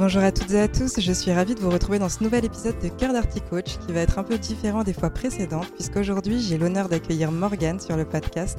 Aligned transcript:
Bonjour 0.00 0.22
à 0.22 0.32
toutes 0.32 0.52
et 0.52 0.60
à 0.60 0.66
tous, 0.66 0.98
je 0.98 1.12
suis 1.12 1.30
ravie 1.30 1.54
de 1.54 1.60
vous 1.60 1.68
retrouver 1.68 1.98
dans 1.98 2.08
ce 2.08 2.24
nouvel 2.24 2.46
épisode 2.46 2.78
de 2.82 2.88
Cœur 2.88 3.12
d'Arty 3.12 3.42
Coach 3.42 3.76
qui 3.86 3.92
va 3.92 4.00
être 4.00 4.18
un 4.18 4.22
peu 4.22 4.38
différent 4.38 4.82
des 4.82 4.94
fois 4.94 5.10
précédentes 5.10 5.70
puisqu'aujourd'hui 5.74 6.40
j'ai 6.40 6.56
l'honneur 6.56 6.88
d'accueillir 6.88 7.30
Morgane 7.30 7.78
sur 7.78 7.98
le 7.98 8.06
podcast. 8.06 8.58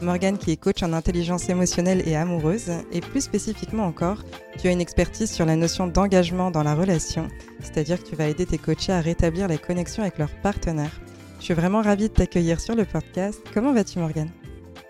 Morgane 0.00 0.38
qui 0.38 0.50
est 0.50 0.56
coach 0.56 0.82
en 0.82 0.94
intelligence 0.94 1.50
émotionnelle 1.50 2.02
et 2.08 2.16
amoureuse 2.16 2.70
et 2.90 3.02
plus 3.02 3.20
spécifiquement 3.20 3.84
encore, 3.84 4.24
tu 4.58 4.66
as 4.68 4.72
une 4.72 4.80
expertise 4.80 5.30
sur 5.30 5.44
la 5.44 5.56
notion 5.56 5.88
d'engagement 5.88 6.50
dans 6.50 6.62
la 6.62 6.74
relation, 6.74 7.28
c'est-à-dire 7.60 8.02
que 8.02 8.08
tu 8.08 8.16
vas 8.16 8.28
aider 8.28 8.46
tes 8.46 8.56
coachés 8.56 8.92
à 8.92 9.02
rétablir 9.02 9.46
les 9.46 9.58
connexions 9.58 10.04
avec 10.04 10.16
leurs 10.16 10.34
partenaires. 10.40 11.02
Je 11.38 11.44
suis 11.44 11.54
vraiment 11.54 11.82
ravie 11.82 12.08
de 12.08 12.14
t'accueillir 12.14 12.60
sur 12.60 12.74
le 12.74 12.86
podcast. 12.86 13.42
Comment 13.52 13.74
vas-tu 13.74 13.98
Morgane? 13.98 14.30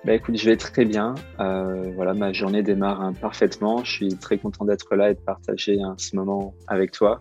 Bah 0.04 0.14
écoute, 0.14 0.36
je 0.36 0.48
vais 0.48 0.56
très 0.56 0.84
bien. 0.84 1.16
Euh, 1.40 1.90
voilà, 1.96 2.14
ma 2.14 2.32
journée 2.32 2.62
démarre 2.62 3.00
hein, 3.00 3.12
parfaitement. 3.12 3.82
Je 3.82 3.90
suis 3.90 4.08
très 4.16 4.38
content 4.38 4.64
d'être 4.64 4.94
là 4.94 5.10
et 5.10 5.14
de 5.14 5.20
partager 5.20 5.80
hein, 5.82 5.94
ce 5.98 6.14
moment 6.14 6.54
avec 6.68 6.92
toi. 6.92 7.20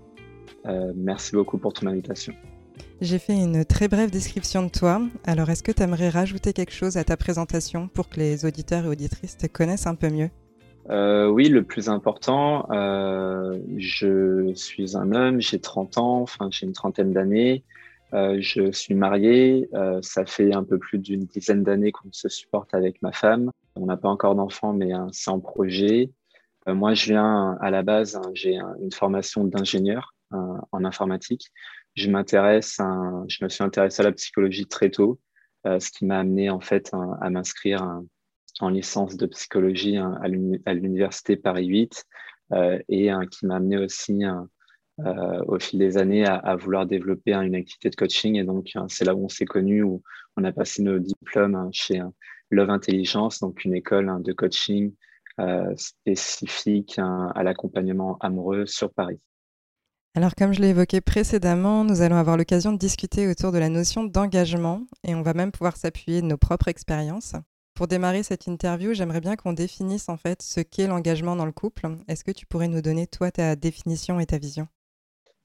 Euh, 0.67 0.93
merci 0.95 1.33
beaucoup 1.33 1.57
pour 1.57 1.73
ton 1.73 1.87
invitation. 1.87 2.33
J'ai 3.01 3.19
fait 3.19 3.33
une 3.33 3.65
très 3.65 3.87
brève 3.87 4.11
description 4.11 4.63
de 4.63 4.69
toi. 4.69 5.01
Alors, 5.25 5.49
est-ce 5.49 5.63
que 5.63 5.71
tu 5.71 5.81
aimerais 5.81 6.09
rajouter 6.09 6.53
quelque 6.53 6.73
chose 6.73 6.97
à 6.97 7.03
ta 7.03 7.17
présentation 7.17 7.87
pour 7.87 8.09
que 8.09 8.19
les 8.19 8.45
auditeurs 8.45 8.85
et 8.85 8.87
auditrices 8.87 9.37
te 9.37 9.47
connaissent 9.47 9.87
un 9.87 9.95
peu 9.95 10.09
mieux? 10.09 10.29
Euh, 10.89 11.27
Oui, 11.27 11.49
le 11.49 11.63
plus 11.63 11.89
important, 11.89 12.67
je 12.71 14.51
suis 14.55 14.95
un 14.95 15.11
homme, 15.13 15.41
j'ai 15.41 15.59
30 15.59 15.97
ans, 15.97 16.21
enfin 16.21 16.49
j'ai 16.51 16.65
une 16.65 16.73
trentaine 16.73 17.11
d'années. 17.11 17.63
Euh, 18.13 18.37
je 18.39 18.71
suis 18.71 18.95
marié, 18.95 19.69
euh, 19.73 19.99
ça 20.01 20.25
fait 20.25 20.53
un 20.53 20.63
peu 20.63 20.77
plus 20.79 20.97
d'une 20.97 21.25
dizaine 21.25 21.63
d'années 21.63 21.91
qu'on 21.91 22.11
se 22.11 22.29
supporte 22.29 22.73
avec 22.73 23.01
ma 23.01 23.11
femme. 23.11 23.51
On 23.75 23.85
n'a 23.85 23.97
pas 23.97 24.09
encore 24.09 24.35
d'enfant, 24.35 24.73
mais 24.73 24.91
c'est 25.11 25.29
en 25.29 25.39
projet. 25.39 26.11
Euh, 26.67 26.73
moi, 26.73 26.93
je 26.93 27.07
viens 27.07 27.57
à 27.59 27.69
la 27.69 27.83
base, 27.83 28.15
hein, 28.15 28.31
j'ai 28.33 28.55
une 28.81 28.91
formation 28.91 29.43
d'ingénieur 29.43 30.13
en 30.31 30.83
informatique. 30.83 31.51
Je 31.95 32.09
m'intéresse, 32.09 32.79
je 33.27 33.43
me 33.43 33.49
suis 33.49 33.63
intéressé 33.63 34.01
à 34.01 34.05
la 34.05 34.11
psychologie 34.11 34.67
très 34.67 34.89
tôt, 34.89 35.19
ce 35.65 35.89
qui 35.89 36.05
m'a 36.05 36.19
amené 36.19 36.49
en 36.49 36.59
fait 36.59 36.91
à 37.21 37.29
m'inscrire 37.29 38.01
en 38.59 38.69
licence 38.69 39.15
de 39.15 39.25
psychologie 39.27 39.97
à 39.97 40.73
l'université 40.73 41.37
Paris 41.37 41.67
8 41.67 42.05
et 42.89 43.09
qui 43.31 43.45
m'a 43.45 43.55
amené 43.55 43.77
aussi 43.77 44.21
euh, 44.99 45.43
au 45.47 45.59
fil 45.59 45.79
des 45.79 45.97
années 45.97 46.25
à, 46.25 46.55
vouloir 46.55 46.85
développer 46.85 47.33
hein, 47.33 47.41
une 47.41 47.55
activité 47.55 47.89
de 47.89 47.95
coaching. 47.95 48.35
Et 48.35 48.43
donc, 48.43 48.71
hein, 48.75 48.85
c'est 48.89 49.05
là 49.05 49.15
où 49.15 49.25
on 49.25 49.29
s'est 49.29 49.45
connus, 49.45 49.83
où 49.83 50.01
on 50.35 50.43
a 50.43 50.51
passé 50.51 50.81
nos 50.81 50.99
diplômes 50.99 51.55
hein, 51.55 51.69
chez 51.71 52.01
Love 52.49 52.69
Intelligence, 52.69 53.39
donc 53.39 53.65
une 53.65 53.75
école 53.75 54.21
de 54.23 54.33
coaching 54.33 54.93
euh, 55.39 55.71
spécifique 55.75 56.99
à 56.99 57.43
l'accompagnement 57.43 58.17
amoureux 58.21 58.65
sur 58.65 58.91
Paris. 58.91 59.19
Alors, 60.15 60.33
comme 60.33 60.51
je 60.51 60.61
l'ai 60.61 60.69
évoqué 60.69 60.99
précédemment, 60.99 61.83
nous 61.83 62.01
allons 62.01 62.15
avoir 62.15 62.37
l'occasion 62.37 62.73
de 62.73 62.79
discuter 62.79 63.27
autour 63.27 63.51
de 63.51 63.59
la 63.59 63.69
notion 63.69 64.03
d'engagement 64.03 64.81
et 65.03 65.13
on 65.13 65.21
va 65.21 65.35
même 65.35 65.51
pouvoir 65.51 65.77
s'appuyer 65.77 66.23
de 66.23 66.25
nos 66.25 66.37
propres 66.37 66.69
expériences. 66.69 67.33
Pour 67.75 67.87
démarrer 67.87 68.23
cette 68.23 68.47
interview, 68.47 68.95
j'aimerais 68.95 69.21
bien 69.21 69.35
qu'on 69.35 69.53
définisse 69.53 70.09
en 70.09 70.17
fait 70.17 70.41
ce 70.41 70.61
qu'est 70.61 70.87
l'engagement 70.87 71.35
dans 71.35 71.45
le 71.45 71.51
couple. 71.51 71.87
Est-ce 72.07 72.23
que 72.23 72.31
tu 72.31 72.47
pourrais 72.47 72.67
nous 72.67 72.81
donner 72.81 73.05
toi 73.05 73.29
ta 73.29 73.55
définition 73.55 74.19
et 74.19 74.25
ta 74.25 74.39
vision? 74.39 74.67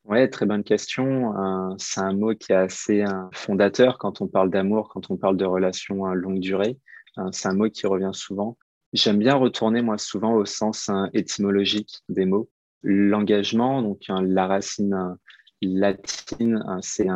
Ouais, 0.04 0.28
très 0.28 0.46
bonne 0.46 0.64
question. 0.64 1.36
Euh, 1.38 1.74
c'est 1.78 2.00
un 2.00 2.12
mot 2.12 2.34
qui 2.34 2.52
est 2.52 2.56
assez 2.56 3.02
euh, 3.02 3.24
fondateur 3.32 3.98
quand 3.98 4.20
on 4.20 4.26
parle 4.26 4.50
d'amour, 4.50 4.88
quand 4.88 5.10
on 5.10 5.16
parle 5.16 5.36
de 5.36 5.44
relations 5.44 6.04
à 6.06 6.14
longue 6.14 6.40
durée. 6.40 6.76
Euh, 7.18 7.28
c'est 7.30 7.48
un 7.48 7.54
mot 7.54 7.70
qui 7.70 7.86
revient 7.86 8.10
souvent. 8.12 8.58
J'aime 8.92 9.18
bien 9.18 9.36
retourner, 9.36 9.80
moi, 9.80 9.98
souvent 9.98 10.34
au 10.34 10.44
sens 10.44 10.90
étymologique 11.14 12.02
des 12.08 12.26
mots. 12.26 12.50
L'engagement, 12.82 13.80
donc 13.80 14.02
la 14.08 14.46
racine 14.46 15.16
latine, 15.62 16.62
c'est 16.82 17.06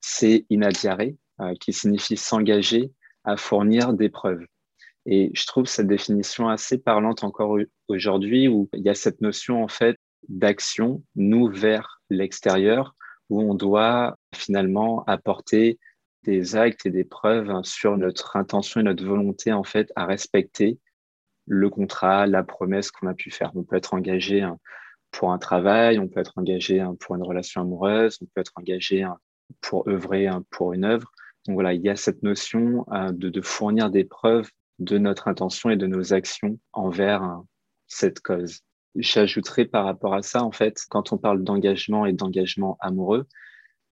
c'est 0.00 0.46
inadiare, 0.48 0.98
qui 1.60 1.74
signifie 1.74 2.16
s'engager 2.16 2.90
à 3.24 3.36
fournir 3.36 3.92
des 3.92 4.08
preuves. 4.08 4.46
Et 5.04 5.30
je 5.34 5.46
trouve 5.46 5.66
cette 5.66 5.88
définition 5.88 6.48
assez 6.48 6.78
parlante 6.78 7.22
encore 7.22 7.58
aujourd'hui, 7.88 8.48
où 8.48 8.70
il 8.72 8.82
y 8.82 8.88
a 8.88 8.94
cette 8.94 9.20
notion, 9.20 9.62
en 9.62 9.68
fait, 9.68 9.98
d'action, 10.28 11.02
nous 11.14 11.48
vers 11.48 12.00
l'extérieur, 12.10 12.94
où 13.28 13.40
on 13.40 13.54
doit 13.54 14.16
finalement 14.34 15.04
apporter 15.04 15.78
des 16.24 16.56
actes 16.56 16.86
et 16.86 16.90
des 16.90 17.04
preuves 17.04 17.52
sur 17.62 17.96
notre 17.96 18.36
intention 18.36 18.80
et 18.80 18.84
notre 18.84 19.04
volonté 19.04 19.52
en 19.52 19.64
fait 19.64 19.92
à 19.96 20.06
respecter 20.06 20.78
le 21.46 21.70
contrat, 21.70 22.26
la 22.26 22.42
promesse 22.42 22.90
qu'on 22.90 23.06
a 23.06 23.14
pu 23.14 23.30
faire. 23.30 23.52
On 23.54 23.62
peut 23.62 23.76
être 23.76 23.94
engagé 23.94 24.42
hein, 24.42 24.58
pour 25.12 25.32
un 25.32 25.38
travail, 25.38 25.98
on 25.98 26.08
peut 26.08 26.20
être 26.20 26.36
engagé 26.36 26.80
hein, 26.80 26.96
pour 26.98 27.14
une 27.14 27.22
relation 27.22 27.60
amoureuse, 27.60 28.18
on 28.20 28.26
peut 28.26 28.40
être 28.40 28.52
engagé 28.56 29.04
hein, 29.04 29.18
pour 29.60 29.88
œuvrer 29.88 30.28
pour 30.50 30.72
une 30.72 30.84
œuvre. 30.84 31.12
Donc 31.46 31.54
voilà, 31.54 31.72
il 31.72 31.80
y 31.80 31.88
a 31.88 31.94
cette 31.94 32.24
notion 32.24 32.84
de, 32.90 33.28
de 33.28 33.40
fournir 33.40 33.90
des 33.90 34.04
preuves 34.04 34.50
de 34.80 34.98
notre 34.98 35.28
intention 35.28 35.70
et 35.70 35.76
de 35.76 35.86
nos 35.86 36.12
actions 36.12 36.58
envers 36.72 37.40
cette 37.86 38.20
cause. 38.20 38.62
J'ajouterais 38.96 39.66
par 39.66 39.84
rapport 39.84 40.14
à 40.14 40.22
ça, 40.22 40.42
en 40.42 40.52
fait, 40.52 40.80
quand 40.88 41.12
on 41.12 41.18
parle 41.18 41.42
d'engagement 41.44 42.06
et 42.06 42.12
d'engagement 42.12 42.76
amoureux, 42.80 43.26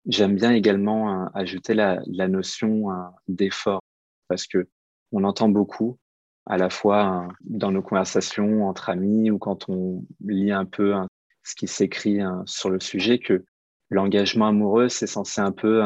j'aime 0.05 0.35
bien 0.35 0.51
également 0.51 1.23
euh, 1.23 1.25
ajouter 1.33 1.73
la, 1.73 2.27
notion 2.27 2.91
euh, 2.91 2.95
d'effort 3.27 3.81
parce 4.27 4.47
que 4.47 4.67
on 5.11 5.23
entend 5.23 5.49
beaucoup 5.49 5.97
à 6.45 6.57
la 6.57 6.69
fois 6.69 7.25
euh, 7.25 7.33
dans 7.41 7.71
nos 7.71 7.81
conversations 7.81 8.67
entre 8.67 8.89
amis 8.89 9.31
ou 9.31 9.37
quand 9.37 9.69
on 9.69 10.05
lit 10.25 10.51
un 10.51 10.65
peu 10.65 10.95
ce 11.43 11.55
qui 11.55 11.67
s'écrit 11.67 12.19
sur 12.45 12.69
le 12.69 12.79
sujet 12.79 13.19
que 13.19 13.43
l'engagement 13.89 14.47
amoureux, 14.47 14.87
c'est 14.89 15.07
censé 15.07 15.41
un 15.41 15.51
peu 15.51 15.83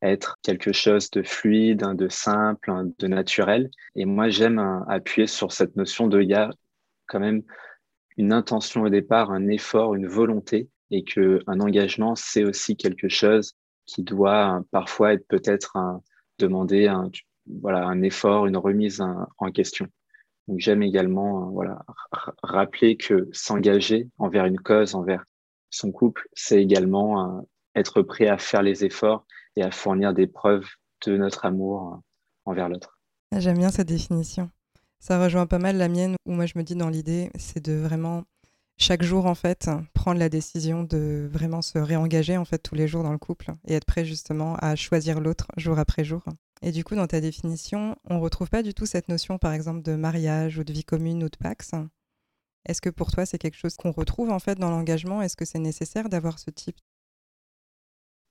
être 0.00 0.36
quelque 0.42 0.72
chose 0.72 1.10
de 1.10 1.24
fluide, 1.24 1.80
de 1.80 2.08
simple, 2.08 2.72
de 2.98 3.06
naturel. 3.08 3.68
Et 3.96 4.04
moi, 4.04 4.28
j'aime 4.28 4.60
appuyer 4.88 5.26
sur 5.26 5.50
cette 5.50 5.74
notion 5.74 6.06
de 6.06 6.20
il 6.22 6.28
y 6.28 6.34
a 6.34 6.50
quand 7.08 7.18
même 7.18 7.42
une 8.16 8.32
intention 8.32 8.82
au 8.82 8.88
départ, 8.88 9.30
un 9.30 9.48
effort, 9.48 9.94
une 9.94 10.06
volonté, 10.06 10.68
et 10.90 11.04
que 11.04 11.40
un 11.46 11.60
engagement, 11.60 12.14
c'est 12.14 12.44
aussi 12.44 12.76
quelque 12.76 13.08
chose 13.08 13.54
qui 13.86 14.02
doit 14.02 14.58
euh, 14.58 14.62
parfois 14.70 15.14
être 15.14 15.26
peut-être 15.26 15.76
demander 16.38 16.86
un, 16.86 17.10
voilà, 17.60 17.86
un 17.86 18.02
effort, 18.02 18.46
une 18.46 18.56
remise 18.56 19.00
en 19.00 19.50
question. 19.50 19.88
Donc 20.48 20.60
j'aime 20.60 20.82
également 20.82 21.46
euh, 21.46 21.50
voilà, 21.50 21.84
rappeler 22.42 22.96
que 22.96 23.28
s'engager 23.32 24.08
envers 24.18 24.44
une 24.44 24.58
cause, 24.58 24.94
envers 24.94 25.24
son 25.70 25.92
couple, 25.92 26.28
c'est 26.34 26.60
également 26.60 27.38
euh, 27.38 27.40
être 27.74 28.02
prêt 28.02 28.26
à 28.26 28.38
faire 28.38 28.62
les 28.62 28.84
efforts 28.84 29.24
et 29.56 29.62
à 29.62 29.70
fournir 29.70 30.12
des 30.12 30.26
preuves 30.26 30.68
de 31.06 31.16
notre 31.16 31.46
amour 31.46 32.00
envers 32.44 32.68
l'autre. 32.68 32.98
J'aime 33.36 33.58
bien 33.58 33.70
cette 33.70 33.88
définition. 33.88 34.50
Ça 35.02 35.20
rejoint 35.20 35.46
pas 35.48 35.58
mal 35.58 35.78
la 35.78 35.88
mienne 35.88 36.14
où 36.26 36.32
moi 36.32 36.46
je 36.46 36.52
me 36.56 36.62
dis 36.62 36.76
dans 36.76 36.88
l'idée, 36.88 37.32
c'est 37.34 37.58
de 37.58 37.72
vraiment 37.72 38.22
chaque 38.78 39.02
jour 39.02 39.26
en 39.26 39.34
fait 39.34 39.68
prendre 39.94 40.20
la 40.20 40.28
décision 40.28 40.84
de 40.84 41.28
vraiment 41.28 41.60
se 41.60 41.76
réengager 41.76 42.36
en 42.36 42.44
fait 42.44 42.58
tous 42.58 42.76
les 42.76 42.86
jours 42.86 43.02
dans 43.02 43.10
le 43.10 43.18
couple 43.18 43.50
et 43.66 43.74
être 43.74 43.84
prêt 43.84 44.04
justement 44.04 44.54
à 44.60 44.76
choisir 44.76 45.18
l'autre 45.18 45.48
jour 45.56 45.80
après 45.80 46.04
jour. 46.04 46.22
Et 46.62 46.70
du 46.70 46.84
coup 46.84 46.94
dans 46.94 47.08
ta 47.08 47.20
définition, 47.20 47.96
on 48.08 48.20
retrouve 48.20 48.48
pas 48.48 48.62
du 48.62 48.74
tout 48.74 48.86
cette 48.86 49.08
notion 49.08 49.38
par 49.38 49.52
exemple 49.52 49.82
de 49.82 49.96
mariage 49.96 50.58
ou 50.58 50.62
de 50.62 50.72
vie 50.72 50.84
commune 50.84 51.24
ou 51.24 51.28
de 51.28 51.36
pax. 51.36 51.72
Est-ce 52.68 52.80
que 52.80 52.88
pour 52.88 53.10
toi 53.10 53.26
c'est 53.26 53.38
quelque 53.38 53.58
chose 53.58 53.74
qu'on 53.74 53.90
retrouve 53.90 54.30
en 54.30 54.38
fait 54.38 54.56
dans 54.56 54.70
l'engagement? 54.70 55.20
Est-ce 55.20 55.36
que 55.36 55.44
c'est 55.44 55.58
nécessaire 55.58 56.10
d'avoir 56.10 56.38
ce 56.38 56.50
type? 56.50 56.78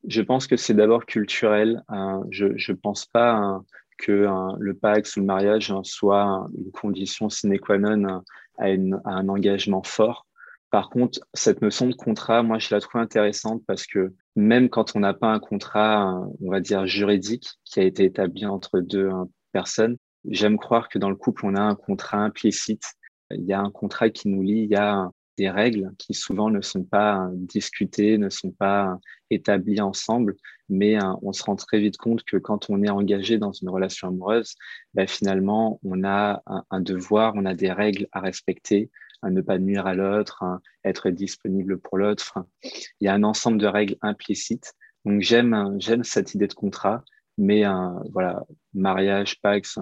Je 0.07 0.21
pense 0.21 0.47
que 0.47 0.55
c'est 0.55 0.73
d'abord 0.73 1.05
culturel. 1.05 1.83
Hein. 1.89 2.23
je 2.29 2.45
ne 2.45 2.77
pense 2.77 3.05
pas 3.07 3.33
hein, 3.33 3.65
que 4.01 4.27
le 4.59 4.73
Pax 4.73 5.15
ou 5.15 5.21
le 5.21 5.25
mariage 5.25 5.73
soit 5.83 6.47
une 6.57 6.71
condition 6.71 7.29
sine 7.29 7.57
qua 7.59 7.77
non 7.77 8.23
à, 8.57 8.65
un 8.65 9.29
engagement 9.29 9.83
fort. 9.83 10.27
Par 10.69 10.89
contre, 10.89 11.19
cette 11.33 11.61
notion 11.61 11.87
de 11.87 11.93
contrat, 11.93 12.43
moi, 12.43 12.57
je 12.57 12.73
la 12.73 12.79
trouve 12.79 13.01
intéressante 13.01 13.61
parce 13.67 13.85
que 13.85 14.13
même 14.35 14.69
quand 14.69 14.95
on 14.95 14.99
n'a 14.99 15.13
pas 15.13 15.27
un 15.27 15.39
contrat, 15.39 16.21
on 16.41 16.49
va 16.49 16.59
dire 16.61 16.85
juridique, 16.85 17.49
qui 17.65 17.79
a 17.79 17.83
été 17.83 18.05
établi 18.05 18.45
entre 18.45 18.79
deux 18.79 19.09
hein, 19.09 19.27
personnes, 19.51 19.97
j'aime 20.29 20.57
croire 20.57 20.87
que 20.87 20.97
dans 20.97 21.09
le 21.09 21.15
couple, 21.15 21.45
on 21.45 21.55
a 21.55 21.61
un 21.61 21.75
contrat 21.75 22.19
implicite. 22.19 22.85
Il 23.31 23.45
y 23.45 23.53
a 23.53 23.59
un 23.59 23.71
contrat 23.71 24.09
qui 24.09 24.29
nous 24.29 24.41
lie, 24.41 24.63
il 24.63 24.69
y 24.69 24.75
a 24.75 25.09
des 25.37 25.49
règles 25.49 25.91
qui 25.97 26.13
souvent 26.13 26.49
ne 26.49 26.61
sont 26.61 26.83
pas 26.83 27.29
discutées, 27.33 28.17
ne 28.17 28.29
sont 28.29 28.51
pas 28.51 28.99
établies 29.29 29.81
ensemble, 29.81 30.35
mais 30.69 30.97
on 31.21 31.33
se 31.33 31.43
rend 31.43 31.55
très 31.55 31.79
vite 31.79 31.97
compte 31.97 32.23
que 32.23 32.37
quand 32.37 32.69
on 32.69 32.83
est 32.83 32.89
engagé 32.89 33.37
dans 33.37 33.51
une 33.51 33.69
relation 33.69 34.07
amoureuse, 34.07 34.55
ben, 34.93 35.07
finalement, 35.07 35.79
on 35.83 36.03
a 36.03 36.43
un, 36.69 36.81
devoir, 36.81 37.33
on 37.35 37.45
a 37.45 37.53
des 37.53 37.71
règles 37.71 38.07
à 38.11 38.19
respecter, 38.19 38.89
à 39.21 39.29
ne 39.29 39.41
pas 39.41 39.57
nuire 39.57 39.85
à 39.85 39.93
l'autre, 39.93 40.43
être 40.83 41.09
disponible 41.09 41.79
pour 41.79 41.97
l'autre. 41.97 42.39
il 42.63 43.05
y 43.05 43.07
a 43.07 43.13
un 43.13 43.23
ensemble 43.23 43.59
de 43.59 43.67
règles 43.67 43.97
implicites. 44.01 44.73
Donc 45.05 45.21
j'aime 45.21 45.75
j'aime 45.79 46.03
cette 46.03 46.35
idée 46.35 46.47
de 46.47 46.53
contrat, 46.53 47.03
mais 47.37 47.63
voilà, 48.11 48.45
mariage, 48.73 49.41
Pax, 49.41 49.79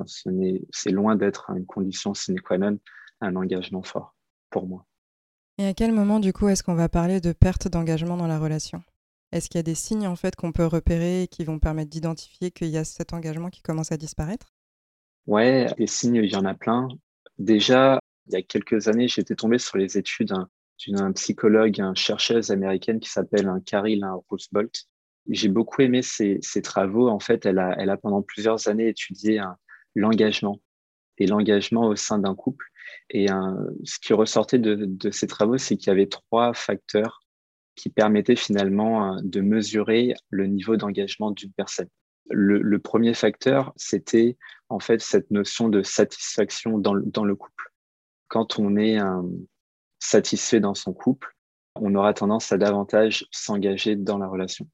c'est 0.71 0.91
loin 0.91 1.15
d'être 1.15 1.49
une 1.51 1.65
condition 1.65 2.13
sine 2.13 2.39
qua 2.39 2.57
non, 2.57 2.79
un 3.21 3.35
engagement 3.35 3.83
fort 3.83 4.15
pour 4.49 4.67
moi. 4.67 4.88
Et 5.59 5.65
à 5.65 5.73
quel 5.73 5.91
moment, 5.91 6.21
du 6.21 6.31
coup, 6.31 6.47
est-ce 6.47 6.63
qu'on 6.63 6.73
va 6.73 6.87
parler 6.87 7.19
de 7.19 7.33
perte 7.33 7.67
d'engagement 7.67 8.15
dans 8.15 8.27
la 8.27 8.39
relation? 8.39 8.81
Est-ce 9.33 9.49
qu'il 9.49 9.57
y 9.57 9.59
a 9.59 9.63
des 9.63 9.75
signes, 9.75 10.07
en 10.07 10.15
fait, 10.15 10.37
qu'on 10.37 10.53
peut 10.53 10.65
repérer 10.65 11.23
et 11.23 11.27
qui 11.27 11.43
vont 11.43 11.59
permettre 11.59 11.89
d'identifier 11.89 12.49
qu'il 12.49 12.69
y 12.69 12.77
a 12.77 12.85
cet 12.85 13.11
engagement 13.11 13.49
qui 13.49 13.61
commence 13.61 13.91
à 13.91 13.97
disparaître? 13.97 14.53
Ouais, 15.27 15.67
les 15.77 15.85
signes, 15.85 16.15
il 16.15 16.31
y 16.31 16.37
en 16.37 16.45
a 16.45 16.53
plein. 16.53 16.87
Déjà, 17.39 17.99
il 18.27 18.35
y 18.35 18.35
a 18.37 18.41
quelques 18.41 18.87
années, 18.87 19.09
j'étais 19.09 19.35
tombé 19.35 19.57
sur 19.57 19.77
les 19.77 19.97
études 19.97 20.33
d'une 20.77 21.13
psychologue, 21.13 21.77
une 21.77 21.93
chercheuse 21.93 22.51
américaine 22.51 23.01
qui 23.01 23.09
s'appelle 23.09 23.51
Caril 23.65 24.07
Roosevelt. 24.29 24.85
J'ai 25.27 25.49
beaucoup 25.49 25.81
aimé 25.81 26.01
ses, 26.01 26.39
travaux. 26.63 27.09
En 27.09 27.19
fait, 27.19 27.45
elle 27.45 27.59
a, 27.59 27.75
elle 27.77 27.89
a 27.89 27.97
pendant 27.97 28.21
plusieurs 28.21 28.69
années 28.69 28.87
étudié 28.87 29.41
l'engagement 29.93 30.61
et 31.17 31.27
l'engagement 31.27 31.87
au 31.87 31.97
sein 31.97 32.17
d'un 32.17 32.33
couple. 32.33 32.65
Et 33.09 33.27
ce 33.83 33.99
qui 33.99 34.13
ressortait 34.13 34.59
de, 34.59 35.11
ces 35.11 35.27
travaux, 35.27 35.57
c'est 35.57 35.77
qu'il 35.77 35.87
y 35.87 35.91
avait 35.91 36.07
trois 36.07 36.53
facteurs 36.53 37.21
qui 37.75 37.89
permettaient 37.89 38.35
finalement 38.35 39.13
euh, 39.13 39.19
de 39.23 39.39
mesurer 39.39 40.13
le 40.29 40.47
niveau 40.47 40.75
d'engagement 40.75 41.31
d'une 41.31 41.53
personne. 41.53 41.87
Le, 42.29 42.77
premier 42.77 43.13
facteur, 43.13 43.73
c'était 43.77 44.37
en 44.67 44.79
fait 44.79 45.01
cette 45.01 45.31
notion 45.31 45.69
de 45.69 45.81
satisfaction 45.81 46.77
dans 46.77 46.93
le, 46.93 47.35
couple. 47.35 47.71
Quand 48.27 48.59
on 48.59 48.75
est 48.75 48.99
euh, 48.99 49.21
satisfait 49.97 50.59
dans 50.59 50.75
son 50.75 50.93
couple, 50.93 51.33
on 51.75 51.95
aura 51.95 52.13
tendance 52.13 52.51
à 52.51 52.57
davantage 52.57 53.25
s'engager 53.31 53.95
dans 53.95 54.17
la 54.17 54.27
relation. 54.27 54.67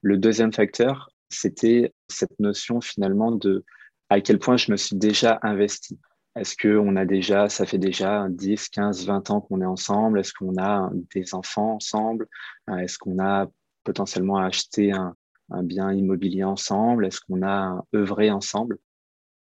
Le 0.00 0.16
deuxième 0.16 0.52
facteur, 0.52 1.10
c'était 1.28 1.92
cette 2.08 2.40
notion 2.40 2.80
finalement 2.80 3.32
de 3.32 3.64
à 4.08 4.20
quel 4.20 4.38
point 4.38 4.56
je 4.56 4.72
me 4.72 4.76
suis 4.76 4.96
déjà 4.96 5.38
investi. 5.42 5.98
Est-ce 6.36 6.54
qu'on 6.56 6.96
a 6.96 7.06
déjà, 7.06 7.48
ça 7.48 7.64
fait 7.64 7.78
déjà 7.78 8.28
10, 8.28 8.68
15, 8.68 9.06
20 9.06 9.30
ans 9.30 9.40
qu'on 9.40 9.62
est 9.62 9.66
ensemble? 9.66 10.20
Est-ce 10.20 10.34
qu'on 10.34 10.56
a 10.58 10.90
des 11.14 11.34
enfants 11.34 11.76
ensemble? 11.76 12.28
Euh, 12.68 12.76
Est-ce 12.76 12.98
qu'on 12.98 13.18
a 13.18 13.46
potentiellement 13.84 14.36
acheté 14.36 14.92
un, 14.92 15.16
bien 15.62 15.92
immobilier 15.92 16.44
ensemble? 16.44 17.06
Est-ce 17.06 17.20
qu'on 17.20 17.42
a 17.42 17.82
œuvré 17.94 18.30
ensemble? 18.30 18.78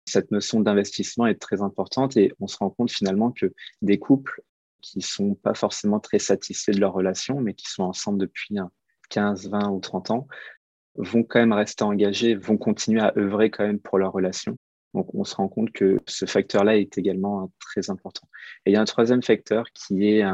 Cette 0.06 0.32
notion 0.32 0.60
d'investissement 0.60 1.26
est 1.26 1.40
très 1.40 1.62
importante 1.62 2.16
et 2.16 2.32
on 2.40 2.48
se 2.48 2.56
rend 2.56 2.70
compte 2.70 2.90
finalement 2.90 3.30
que 3.30 3.52
des 3.82 3.98
couples 3.98 4.42
qui 4.80 5.00
sont 5.00 5.34
pas 5.34 5.54
forcément 5.54 6.00
très 6.00 6.18
satisfaits 6.18 6.72
de 6.72 6.80
leur 6.80 6.94
relation, 6.94 7.40
mais 7.40 7.54
qui 7.54 7.70
sont 7.70 7.84
ensemble 7.84 8.18
depuis 8.18 8.56
15, 9.10 9.48
20 9.48 9.68
ou 9.68 9.78
30 9.78 10.10
ans, 10.10 10.26
vont 10.96 11.22
quand 11.22 11.38
même 11.38 11.52
rester 11.52 11.84
engagés, 11.84 12.34
vont 12.34 12.56
continuer 12.56 13.00
à 13.00 13.12
œuvrer 13.16 13.50
quand 13.50 13.64
même 13.64 13.78
pour 13.78 13.98
leur 13.98 14.12
relation. 14.12 14.56
Donc, 14.94 15.14
on 15.14 15.24
se 15.24 15.36
rend 15.36 15.48
compte 15.48 15.70
que 15.72 15.98
ce 16.06 16.26
facteur-là 16.26 16.76
est 16.76 16.98
également 16.98 17.52
très 17.60 17.90
important. 17.90 18.26
Et 18.66 18.70
il 18.70 18.74
y 18.74 18.76
a 18.76 18.80
un 18.80 18.86
troisième 18.86 19.22
facteur 19.22 19.66
qui 19.72 20.08
est, 20.08 20.24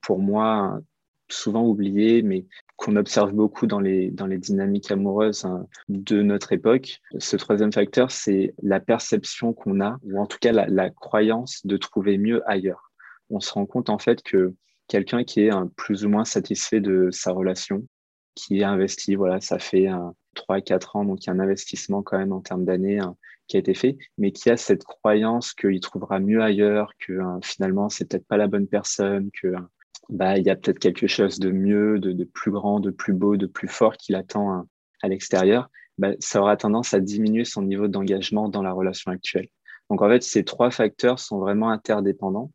pour 0.00 0.18
moi, 0.18 0.80
souvent 1.28 1.66
oublié, 1.66 2.22
mais 2.22 2.46
qu'on 2.76 2.96
observe 2.96 3.32
beaucoup 3.32 3.66
dans 3.66 3.80
les, 3.80 4.10
dans 4.10 4.26
les 4.26 4.38
dynamiques 4.38 4.90
amoureuses 4.90 5.44
hein, 5.44 5.66
de 5.88 6.22
notre 6.22 6.52
époque. 6.52 7.00
Ce 7.18 7.36
troisième 7.36 7.72
facteur, 7.72 8.10
c'est 8.10 8.54
la 8.62 8.80
perception 8.80 9.52
qu'on 9.52 9.80
a, 9.80 9.98
ou 10.02 10.20
en 10.20 10.26
tout 10.26 10.38
cas 10.40 10.52
la, 10.52 10.90
croyance 10.90 11.64
de 11.64 11.76
trouver 11.76 12.18
mieux 12.18 12.48
ailleurs. 12.48 12.92
On 13.30 13.40
se 13.40 13.52
rend 13.52 13.66
compte 13.66 13.90
en 13.90 13.98
fait 13.98 14.22
que 14.22 14.54
quelqu'un 14.88 15.24
qui 15.24 15.40
est 15.40 15.50
plus 15.76 16.04
ou 16.04 16.08
moins 16.08 16.24
satisfait 16.24 16.80
de 16.80 17.08
sa 17.10 17.32
relation, 17.32 17.86
qui 18.34 18.60
est 18.60 18.64
investi, 18.64 19.14
voilà, 19.14 19.40
ça 19.40 19.58
fait 19.58 19.88
3-4 20.36 20.98
ans, 20.98 21.04
donc 21.04 21.24
il 21.24 21.28
y 21.28 21.30
a 21.30 21.32
un 21.32 21.40
investissement 21.40 22.02
quand 22.02 22.18
même 22.18 22.32
en 22.32 22.40
termes 22.40 22.64
d'années 22.64 23.00
hein, 23.00 23.16
qui 23.48 23.56
a 23.56 23.60
été 23.60 23.74
fait, 23.74 23.96
mais 24.18 24.32
qui 24.32 24.50
a 24.50 24.56
cette 24.56 24.84
croyance 24.84 25.52
qu'il 25.52 25.80
trouvera 25.80 26.18
mieux 26.18 26.42
ailleurs, 26.42 26.92
que 26.98 27.18
hein, 27.20 27.38
finalement 27.42 27.88
c'est 27.88 28.08
peut-être 28.08 28.26
pas 28.26 28.36
la 28.36 28.48
bonne 28.48 28.66
personne, 28.66 29.30
que 29.32 29.54
hein, 29.54 29.68
bah 30.08 30.38
il 30.38 30.46
y 30.46 30.50
a 30.50 30.56
peut-être 30.56 30.78
quelque 30.78 31.06
chose 31.06 31.38
de 31.38 31.50
mieux, 31.50 31.98
de, 31.98 32.24
plus 32.24 32.50
grand, 32.50 32.80
de 32.80 32.90
plus 32.90 33.12
beau, 33.12 33.36
de 33.36 33.46
plus 33.46 33.68
fort 33.68 33.96
qui 33.96 34.12
l'attend 34.12 34.52
hein, 34.52 34.66
à 35.02 35.08
l'extérieur, 35.08 35.68
bah, 35.98 36.10
ça 36.20 36.40
aura 36.40 36.56
tendance 36.56 36.94
à 36.94 37.00
diminuer 37.00 37.44
son 37.44 37.62
niveau 37.62 37.88
d'engagement 37.88 38.48
dans 38.48 38.62
la 38.62 38.72
relation 38.72 39.10
actuelle. 39.10 39.48
Donc 39.90 40.02
en 40.02 40.08
fait, 40.08 40.22
ces 40.22 40.44
trois 40.44 40.70
facteurs 40.70 41.18
sont 41.18 41.38
vraiment 41.38 41.70
interdépendants. 41.70 42.50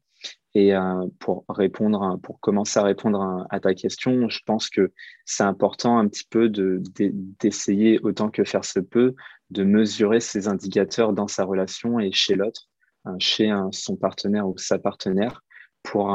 Et 0.53 0.75
euh, 0.75 1.07
pour 1.19 1.45
répondre, 1.47 2.19
pour 2.21 2.41
commencer 2.41 2.77
à 2.77 2.83
répondre 2.83 3.47
à, 3.49 3.59
ta 3.61 3.73
question, 3.73 4.27
je 4.27 4.39
pense 4.45 4.69
que 4.69 4.91
c'est 5.25 5.43
important 5.43 5.97
un 5.97 6.07
petit 6.09 6.25
peu 6.29 6.49
d'essayer 6.49 7.99
autant 8.01 8.29
que 8.29 8.43
faire 8.43 8.65
se 8.65 8.81
peut 8.81 9.15
de 9.51 9.63
mesurer 9.63 10.19
ces 10.19 10.47
indicateurs 10.47 11.13
dans 11.13 11.27
sa 11.27 11.43
relation 11.43 11.99
et 11.99 12.11
chez 12.11 12.35
l'autre, 12.35 12.69
hein, 13.05 13.15
chez 13.19 13.51
son 13.71 13.95
partenaire 13.95 14.47
ou 14.47 14.57
sa 14.57 14.79
partenaire, 14.79 15.43
pour 15.83 16.13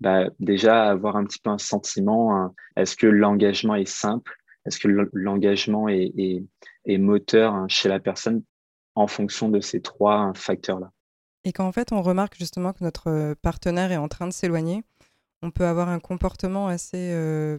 bah, 0.00 0.24
déjà 0.40 0.90
avoir 0.90 1.16
un 1.16 1.24
petit 1.24 1.38
peu 1.38 1.50
un 1.50 1.58
sentiment. 1.58 2.36
Hein, 2.36 2.54
est-ce 2.76 2.96
que 2.96 3.06
l'engagement 3.06 3.74
est 3.74 3.88
simple? 3.88 4.36
Est-ce 4.66 4.78
que 4.78 4.88
l'engagement 5.12 5.88
est, 5.88 6.44
moteur 6.86 7.54
hein, 7.54 7.66
chez 7.68 7.88
la 7.88 8.00
personne 8.00 8.42
en 8.94 9.06
fonction 9.06 9.48
de 9.48 9.60
ces 9.60 9.80
trois 9.80 10.32
facteurs-là? 10.34 10.90
Et 11.44 11.52
quand 11.52 11.66
en 11.66 11.72
fait 11.72 11.92
on 11.92 12.02
remarque 12.02 12.36
justement 12.36 12.72
que 12.72 12.84
notre 12.84 13.34
partenaire 13.40 13.92
est 13.92 13.96
en 13.96 14.08
train 14.08 14.26
de 14.26 14.32
s'éloigner, 14.32 14.82
on 15.42 15.50
peut 15.50 15.64
avoir 15.64 15.88
un 15.88 16.00
comportement 16.00 16.68
assez 16.68 17.12
euh, 17.12 17.56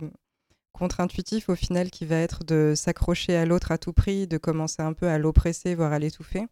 contre-intuitif 0.71 1.49
au 1.49 1.55
final 1.55 1.89
qui 1.91 2.05
va 2.05 2.17
être 2.17 2.43
de 2.43 2.73
s'accrocher 2.75 3.35
à 3.35 3.45
l'autre 3.45 3.71
à 3.71 3.77
tout 3.77 3.93
prix, 3.93 4.27
de 4.27 4.37
commencer 4.37 4.81
un 4.81 4.93
peu 4.93 5.07
à 5.07 5.17
l'oppresser, 5.17 5.75
voire 5.75 5.93
à 5.93 5.99
l'étouffer. 5.99 6.47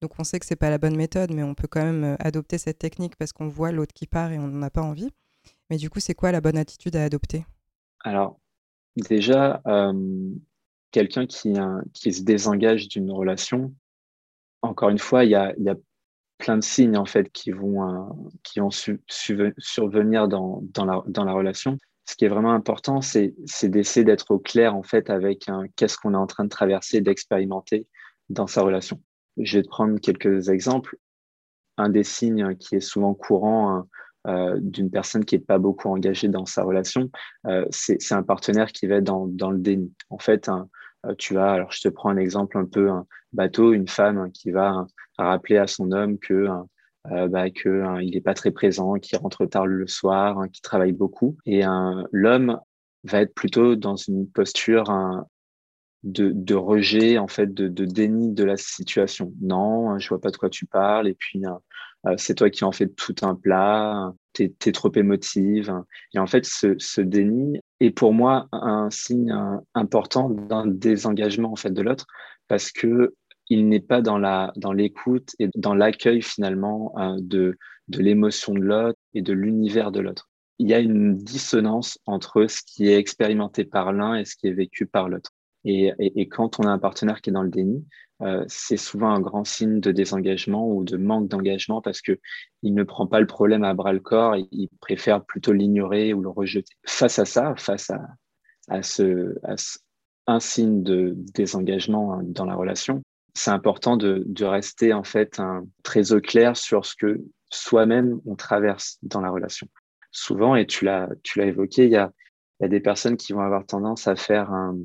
Donc 0.00 0.12
on 0.18 0.24
sait 0.24 0.40
que 0.40 0.46
c'est 0.46 0.56
pas 0.56 0.70
la 0.70 0.78
bonne 0.78 0.96
méthode, 0.96 1.32
mais 1.32 1.42
on 1.42 1.54
peut 1.54 1.68
quand 1.68 1.82
même 1.82 2.04
euh, 2.04 2.16
adopter 2.18 2.58
cette 2.58 2.78
technique 2.78 3.16
parce 3.16 3.32
qu'on 3.32 3.48
voit 3.48 3.72
l'autre 3.72 3.94
qui 3.94 4.06
part 4.06 4.32
et 4.32 4.38
on 4.38 4.48
n'en 4.48 4.62
a 4.62 4.70
pas 4.70 4.82
envie. 4.82 5.10
Mais 5.70 5.76
du 5.76 5.90
coup, 5.90 6.00
c'est 6.00 6.14
quoi 6.14 6.32
la 6.32 6.40
bonne 6.40 6.58
attitude 6.58 6.96
à 6.96 7.04
adopter? 7.04 7.44
Alors, 8.00 8.38
déjà, 8.96 9.62
euh, 9.66 10.30
quelqu'un 10.90 11.26
qui, 11.26 11.54
qui 11.94 12.12
se 12.12 12.22
désengage 12.22 12.88
d'une 12.88 13.10
relation, 13.10 13.74
encore 14.60 14.90
une 14.90 14.98
fois, 14.98 15.24
il 15.24 15.30
y 15.30 15.34
a, 15.34 15.54
y 15.58 15.68
a, 15.68 15.76
plein 16.38 16.56
de 16.56 16.64
signes 16.64 16.96
en 16.96 17.04
fait 17.04 17.30
qui 17.30 17.52
vont, 17.52 17.88
euh, 17.88 18.12
qui 18.42 18.58
vont 18.58 18.70
survenir 18.70 20.26
dans, 20.26 20.60
dans, 20.74 20.84
la, 20.84 21.00
dans 21.06 21.22
la 21.22 21.32
relation 21.32 21.78
ce 22.04 22.16
qui 22.16 22.24
est 22.24 22.28
vraiment 22.28 22.52
important, 22.52 23.00
c'est 23.00 23.34
d'essayer 23.62 24.04
d'être 24.04 24.30
au 24.30 24.38
clair 24.38 24.74
en 24.74 24.82
fait 24.82 25.08
avec 25.10 25.48
qu'est-ce 25.76 25.96
qu'on 25.96 26.14
est 26.14 26.16
en 26.16 26.26
train 26.26 26.44
de 26.44 26.48
traverser, 26.48 27.00
d'expérimenter 27.00 27.86
dans 28.28 28.46
sa 28.46 28.62
relation. 28.62 29.00
Je 29.36 29.58
vais 29.58 29.62
te 29.62 29.68
prendre 29.68 29.98
quelques 30.00 30.48
exemples. 30.48 30.96
Un 31.78 31.88
des 31.88 32.04
signes 32.04 32.56
qui 32.56 32.76
est 32.76 32.80
souvent 32.80 33.14
courant 33.14 33.74
hein, 33.74 33.86
euh, 34.28 34.58
d'une 34.60 34.90
personne 34.90 35.24
qui 35.24 35.36
n'est 35.36 35.44
pas 35.44 35.58
beaucoup 35.58 35.88
engagée 35.88 36.28
dans 36.28 36.44
sa 36.44 36.62
relation, 36.62 37.10
euh, 37.46 37.64
c'est 37.70 38.12
un 38.12 38.22
partenaire 38.22 38.70
qui 38.72 38.86
va 38.86 38.96
être 38.96 39.04
dans, 39.04 39.50
le 39.50 39.58
déni. 39.58 39.92
En 40.10 40.18
fait, 40.18 40.48
euh, 40.48 41.14
tu 41.18 41.38
as, 41.38 41.50
alors 41.50 41.72
je 41.72 41.80
te 41.80 41.88
prends 41.88 42.10
un 42.10 42.16
exemple 42.16 42.58
un 42.58 42.66
peu 42.66 42.90
un 42.90 43.06
bateau, 43.32 43.72
une 43.72 43.88
femme 43.88 44.30
qui 44.32 44.50
va 44.50 44.86
rappeler 45.18 45.56
à 45.56 45.66
son 45.66 45.92
homme 45.92 46.18
que 46.18 46.46
euh, 47.10 47.26
bah, 47.26 47.50
qu'il 47.50 47.70
hein, 47.70 48.00
n'est 48.00 48.20
pas 48.20 48.34
très 48.34 48.52
présent, 48.52 48.94
qu'il 48.94 49.18
rentre 49.18 49.44
tard 49.46 49.66
le 49.66 49.86
soir, 49.86 50.38
hein, 50.38 50.48
qu'il 50.48 50.62
travaille 50.62 50.92
beaucoup. 50.92 51.36
Et 51.46 51.62
l'homme 52.12 52.60
va 53.04 53.22
être 53.22 53.34
plutôt 53.34 53.74
dans 53.74 53.96
une 53.96 54.28
posture 54.30 54.88
hein, 54.90 55.26
de, 56.04 56.54
rejet, 56.54 57.18
en 57.18 57.28
fait, 57.28 57.52
de, 57.52 57.84
déni 57.84 58.32
de 58.32 58.44
la 58.44 58.56
situation. 58.56 59.32
Non, 59.40 59.98
je 59.98 60.08
vois 60.08 60.20
pas 60.20 60.30
de 60.30 60.36
quoi 60.36 60.48
tu 60.48 60.66
parles. 60.66 61.08
Et 61.08 61.14
puis, 61.14 61.42
euh, 62.06 62.14
c'est 62.16 62.34
toi 62.34 62.50
qui 62.50 62.64
en 62.64 62.72
fais 62.72 62.88
tout 62.88 63.16
un 63.22 63.34
plat. 63.34 64.12
Tu 64.32 64.44
es, 64.44 64.72
trop 64.72 64.92
émotive. 64.94 65.74
Et 66.14 66.18
en 66.18 66.26
fait, 66.26 66.44
ce, 66.44 66.76
ce, 66.78 67.00
déni 67.00 67.60
est 67.80 67.90
pour 67.90 68.12
moi 68.12 68.48
un 68.52 68.90
signe 68.90 69.34
important 69.74 70.30
d'un 70.30 70.66
désengagement 70.66 71.52
en 71.52 71.56
fait 71.56 71.70
de 71.70 71.82
l'autre, 71.82 72.06
parce 72.48 72.72
que 72.72 73.14
il 73.48 73.68
n'est 73.68 73.80
pas 73.80 74.00
dans 74.02 74.18
la 74.18 74.52
dans 74.56 74.72
l'écoute 74.72 75.34
et 75.38 75.48
dans 75.54 75.74
l'accueil 75.74 76.22
finalement 76.22 76.94
euh, 76.98 77.16
de 77.20 77.58
de 77.88 77.98
l'émotion 78.00 78.54
de 78.54 78.60
l'autre 78.60 78.98
et 79.14 79.22
de 79.22 79.32
l'univers 79.32 79.92
de 79.92 80.00
l'autre. 80.00 80.30
Il 80.58 80.68
y 80.68 80.74
a 80.74 80.78
une 80.78 81.16
dissonance 81.16 81.98
entre 82.06 82.46
ce 82.46 82.62
qui 82.64 82.88
est 82.88 82.96
expérimenté 82.96 83.64
par 83.64 83.92
l'un 83.92 84.14
et 84.14 84.24
ce 84.24 84.36
qui 84.36 84.46
est 84.46 84.52
vécu 84.52 84.86
par 84.86 85.08
l'autre. 85.08 85.32
Et, 85.64 85.92
et, 85.98 86.28
quand 86.28 86.58
on 86.58 86.64
a 86.64 86.70
un 86.70 86.78
partenaire 86.78 87.20
qui 87.20 87.30
est 87.30 87.32
dans 87.32 87.42
le 87.42 87.50
déni, 87.50 87.86
euh, 88.22 88.44
c'est 88.48 88.76
souvent 88.76 89.10
un 89.10 89.20
grand 89.20 89.44
signe 89.44 89.80
de 89.80 89.90
désengagement 89.90 90.68
ou 90.68 90.84
de 90.84 90.96
manque 90.96 91.28
d'engagement 91.28 91.80
parce 91.80 92.00
que 92.00 92.18
il 92.62 92.74
ne 92.74 92.84
prend 92.84 93.06
pas 93.06 93.20
le 93.20 93.26
problème 93.26 93.64
à 93.64 93.74
bras 93.74 93.92
le 93.92 94.00
corps, 94.00 94.36
il 94.36 94.68
préfère 94.80 95.24
plutôt 95.24 95.52
l'ignorer 95.52 96.14
ou 96.14 96.20
le 96.20 96.28
rejeter. 96.28 96.74
Face 96.86 97.18
à 97.18 97.24
ça, 97.24 97.54
face 97.56 97.90
à, 97.90 98.00
à, 98.68 98.82
ce, 98.82 99.34
à 99.44 99.54
un 100.28 100.40
signe 100.40 100.82
de 100.82 101.14
désengagement 101.34 102.14
hein, 102.14 102.20
dans 102.24 102.44
la 102.44 102.54
relation, 102.54 103.02
c'est 103.34 103.50
important 103.50 103.96
de, 103.96 104.44
rester 104.44 104.92
en 104.92 105.04
fait 105.04 105.40
un, 105.40 105.64
très 105.82 106.12
au 106.12 106.20
clair 106.20 106.56
sur 106.56 106.84
ce 106.84 106.94
que 106.96 107.20
soi-même 107.50 108.20
on 108.26 108.34
traverse 108.34 108.98
dans 109.02 109.20
la 109.20 109.30
relation. 109.30 109.68
Souvent, 110.10 110.56
et 110.56 110.66
tu 110.66 110.84
l'as 110.84 111.08
tu 111.22 111.38
l'as 111.38 111.46
évoqué, 111.46 111.84
il 111.84 111.90
y 111.90 111.96
a, 111.96 112.12
y 112.60 112.64
a 112.64 112.68
des 112.68 112.80
personnes 112.80 113.16
qui 113.16 113.32
vont 113.32 113.40
avoir 113.40 113.64
tendance 113.64 114.06
à 114.08 114.16
faire 114.16 114.50
un, 114.52 114.76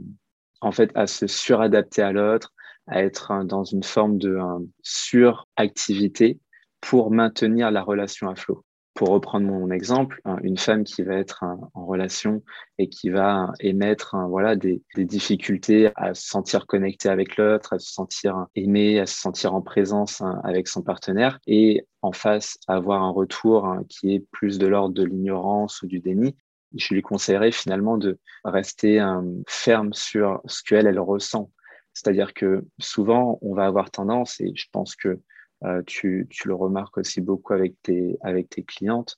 en 0.61 0.71
fait 0.71 0.91
à 0.95 1.07
se 1.07 1.27
suradapter 1.27 2.01
à 2.01 2.11
l'autre, 2.11 2.53
à 2.87 3.03
être 3.03 3.43
dans 3.43 3.63
une 3.63 3.83
forme 3.83 4.17
de 4.17 4.37
suractivité 4.81 6.39
pour 6.79 7.11
maintenir 7.11 7.71
la 7.71 7.81
relation 7.81 8.29
à 8.29 8.35
flot. 8.35 8.63
Pour 8.97 9.09
reprendre 9.09 9.45
mon 9.45 9.69
exemple, 9.69 10.19
une 10.41 10.57
femme 10.57 10.83
qui 10.83 11.03
va 11.03 11.13
être 11.13 11.43
en 11.75 11.85
relation 11.85 12.41
et 12.79 12.89
qui 12.89 13.11
va 13.11 13.53
émettre 13.59 14.15
voilà, 14.27 14.55
des, 14.55 14.81
difficultés 14.95 15.91
à 15.95 16.15
se 16.15 16.27
sentir 16.27 16.65
connectée 16.65 17.07
avec 17.07 17.37
l'autre, 17.37 17.73
à 17.73 17.79
se 17.79 17.91
sentir 17.91 18.47
aimée, 18.55 18.99
à 18.99 19.05
se 19.05 19.15
sentir 19.15 19.53
en 19.53 19.61
présence 19.61 20.21
hein, 20.21 20.41
avec 20.43 20.67
son 20.67 20.81
partenaire 20.81 21.37
et 21.45 21.85
en 22.01 22.11
face 22.11 22.57
avoir 22.67 23.03
un 23.03 23.11
retour 23.11 23.67
hein, 23.67 23.83
qui 23.87 24.15
est 24.15 24.25
plus 24.31 24.57
de 24.57 24.65
l'ordre 24.65 24.95
de 24.95 25.03
l'ignorance 25.03 25.83
ou 25.83 25.87
du 25.87 25.99
déni, 25.99 26.35
je 26.75 26.95
lui 26.95 27.03
conseillerais 27.03 27.51
finalement 27.51 27.99
de 27.99 28.17
rester 28.45 28.99
ferme 29.47 29.93
sur 29.93 30.41
ce 30.47 30.63
qu'elle, 30.63 30.87
elle 30.87 30.99
ressent. 30.99 31.51
C'est-à-dire 31.93 32.33
que 32.33 32.65
souvent, 32.79 33.37
on 33.43 33.53
va 33.53 33.67
avoir 33.67 33.91
tendance, 33.91 34.41
et 34.41 34.51
je 34.55 34.65
pense 34.71 34.95
que 34.95 35.19
euh, 35.63 35.81
tu, 35.85 36.27
le 36.45 36.53
remarques 36.53 36.97
aussi 36.97 37.21
beaucoup 37.21 37.53
avec 37.53 37.75
tes, 37.81 38.17
avec 38.21 38.49
tes 38.49 38.63
clientes, 38.63 39.17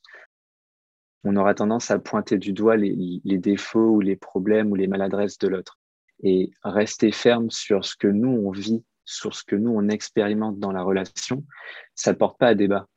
on 1.23 1.35
aura 1.35 1.53
tendance 1.53 1.91
à 1.91 1.99
pointer 1.99 2.37
du 2.37 2.53
doigt 2.53 2.77
les, 2.77 3.21
défauts 3.25 3.89
ou 3.89 3.99
les 3.99 4.15
problèmes 4.15 4.71
ou 4.71 4.75
les 4.75 4.87
maladresses 4.87 5.37
de 5.37 5.49
l'autre. 5.49 5.77
Et 6.23 6.51
rester 6.63 7.11
ferme 7.11 7.49
sur 7.49 7.85
ce 7.85 7.95
que 7.95 8.07
nous, 8.07 8.29
on 8.29 8.51
vit, 8.51 8.83
sur 9.05 9.35
ce 9.35 9.43
que 9.43 9.55
nous, 9.55 9.71
on 9.71 9.89
expérimente 9.89 10.59
dans 10.59 10.71
la 10.71 10.81
relation, 10.81 11.43
ça 11.95 12.13
ne 12.13 12.17
porte 12.17 12.39
pas 12.39 12.47
à 12.47 12.55
débat. 12.55 12.87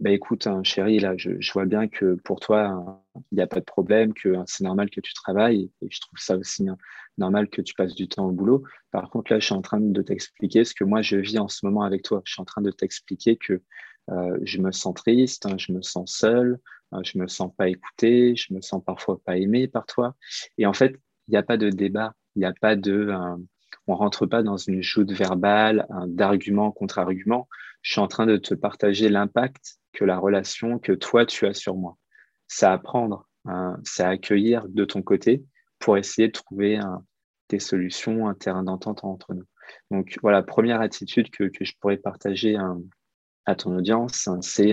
Bah 0.00 0.10
écoute, 0.10 0.48
hein, 0.48 0.62
chérie, 0.64 0.98
là, 0.98 1.16
je, 1.16 1.30
vois 1.52 1.66
bien 1.66 1.86
que 1.86 2.16
pour 2.24 2.40
toi, 2.40 3.00
il 3.30 3.36
n'y 3.36 3.40
a 3.40 3.46
pas 3.46 3.60
de 3.60 3.64
problème, 3.64 4.12
que 4.12 4.34
hein, 4.34 4.44
c'est 4.46 4.64
normal 4.64 4.90
que 4.90 5.00
tu 5.00 5.14
travailles, 5.14 5.70
et, 5.82 5.88
je 5.88 6.00
trouve 6.00 6.18
ça 6.18 6.36
aussi 6.36 6.68
hein, 6.68 6.76
normal 7.16 7.48
que 7.48 7.62
tu 7.62 7.74
passes 7.74 7.94
du 7.94 8.08
temps 8.08 8.26
au 8.26 8.32
boulot. 8.32 8.64
Par 8.90 9.08
contre, 9.08 9.32
là, 9.32 9.38
je 9.38 9.46
suis 9.46 9.54
en 9.54 9.62
train 9.62 9.80
de 9.80 10.02
t'expliquer 10.02 10.64
ce 10.64 10.74
que 10.74 10.82
moi, 10.82 11.00
je 11.00 11.16
vis 11.16 11.38
en 11.38 11.48
ce 11.48 11.64
moment 11.64 11.82
avec 11.82 12.02
toi. 12.02 12.22
Je 12.24 12.32
suis 12.32 12.42
en 12.42 12.44
train 12.44 12.60
de 12.60 12.72
t'expliquer 12.72 13.36
que 13.36 13.62
euh, 14.10 14.36
je 14.42 14.60
me 14.60 14.72
sens 14.72 14.94
triste, 14.94 15.48
je 15.58 15.72
me 15.72 15.80
sens 15.80 16.12
seul, 16.12 16.58
je 17.04 17.18
me 17.18 17.28
sens 17.28 17.52
pas 17.56 17.68
écouté, 17.68 18.34
je 18.36 18.52
me 18.52 18.60
sens 18.60 18.82
parfois 18.84 19.20
pas 19.24 19.36
aimé 19.38 19.68
par 19.68 19.86
toi. 19.86 20.16
Et 20.58 20.66
en 20.66 20.72
fait, 20.72 20.96
il 21.28 21.30
n'y 21.30 21.36
a 21.36 21.42
pas 21.44 21.56
de 21.56 21.70
débat, 21.70 22.14
il 22.34 22.40
n'y 22.40 22.46
a 22.46 22.52
pas 22.52 22.74
de... 22.74 23.12
On 23.86 23.94
rentre 23.94 24.26
pas 24.26 24.42
dans 24.42 24.56
une 24.56 24.82
joute 24.82 25.12
verbale, 25.12 25.86
d'argument 26.06 26.72
contre 26.72 26.98
argument. 26.98 27.48
Je 27.82 27.92
suis 27.92 28.00
en 28.00 28.08
train 28.08 28.26
de 28.26 28.38
te 28.38 28.54
partager 28.54 29.08
l'impact 29.08 29.78
que 29.94 30.04
la 30.04 30.18
relation 30.18 30.78
que 30.78 30.92
toi 30.92 31.24
tu 31.24 31.46
as 31.46 31.54
sur 31.54 31.76
moi. 31.76 31.96
C'est 32.48 32.66
à 32.66 32.76
prendre, 32.76 33.26
hein, 33.46 33.78
c'est 33.84 34.02
accueillir 34.02 34.68
de 34.68 34.84
ton 34.84 35.00
côté 35.00 35.44
pour 35.78 35.96
essayer 35.96 36.28
de 36.28 36.32
trouver 36.32 36.80
des 37.48 37.58
solutions, 37.58 38.28
un 38.28 38.34
terrain 38.34 38.62
d'entente 38.62 39.04
entre 39.04 39.34
nous. 39.34 39.44
Donc 39.90 40.18
voilà, 40.22 40.42
première 40.42 40.80
attitude 40.80 41.30
que, 41.30 41.50
je 41.58 41.72
pourrais 41.80 41.96
partager 41.96 42.56
hein, 42.56 42.80
à 43.46 43.54
ton 43.54 43.76
audience, 43.76 44.28
hein, 44.28 44.40
c'est 44.42 44.72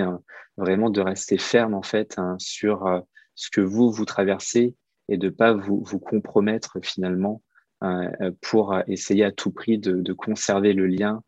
vraiment 0.57 0.89
de 0.89 1.01
rester 1.01 1.37
ferme 1.37 1.73
en 1.73 1.83
fait 1.83 2.17
sur 2.37 2.85
euh, 2.87 2.99
ce 3.35 3.49
que 3.49 3.61
vous 3.61 3.91
vous 3.91 4.05
traversez 4.05 4.75
et 5.07 5.17
de 5.17 5.29
pas 5.29 5.53
vous, 5.53 5.83
vous 5.83 5.99
compromettre 5.99 6.79
finalement 6.81 7.41
euh, 7.83 8.31
pour 8.41 8.75
essayer 8.87 9.23
à 9.23 9.31
tout 9.31 9.51
prix 9.51 9.77
de, 9.77 10.13
conserver 10.13 10.73
le 10.73 10.87
lien, 10.87 11.23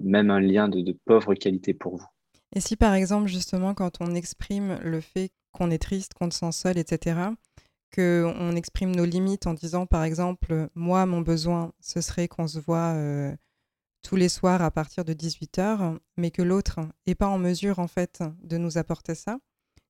même 0.00 0.30
un 0.30 0.40
lien 0.40 0.68
de 0.68 0.96
pauvre 1.04 1.34
qualité 1.34 1.74
pour 1.74 1.96
vous. 1.96 2.06
Et 2.56 2.60
si 2.60 2.74
par 2.74 2.94
exemple, 2.94 3.28
justement, 3.28 3.74
quand 3.74 4.00
on 4.00 4.14
exprime 4.14 4.78
le 4.82 5.02
fait 5.02 5.30
qu'on 5.52 5.70
est 5.70 5.78
triste, 5.78 6.14
qu'on 6.14 6.30
se 6.30 6.38
sent 6.38 6.52
seul, 6.52 6.78
etc., 6.78 7.20
qu'on 7.94 8.56
exprime 8.56 8.96
nos 8.96 9.04
limites 9.04 9.46
en 9.46 9.52
disant, 9.52 9.84
par 9.84 10.04
exemple, 10.04 10.70
moi, 10.74 11.04
mon 11.04 11.20
besoin, 11.20 11.74
ce 11.80 12.00
serait 12.00 12.28
qu'on 12.28 12.48
se 12.48 12.58
voit 12.58 12.94
euh, 12.94 13.36
tous 14.02 14.16
les 14.16 14.30
soirs 14.30 14.62
à 14.62 14.70
partir 14.70 15.04
de 15.04 15.12
18h, 15.12 15.98
mais 16.16 16.30
que 16.30 16.40
l'autre 16.40 16.80
n'est 17.06 17.14
pas 17.14 17.28
en 17.28 17.36
mesure, 17.36 17.78
en 17.78 17.88
fait, 17.88 18.22
de 18.42 18.56
nous 18.56 18.78
apporter 18.78 19.14
ça, 19.14 19.36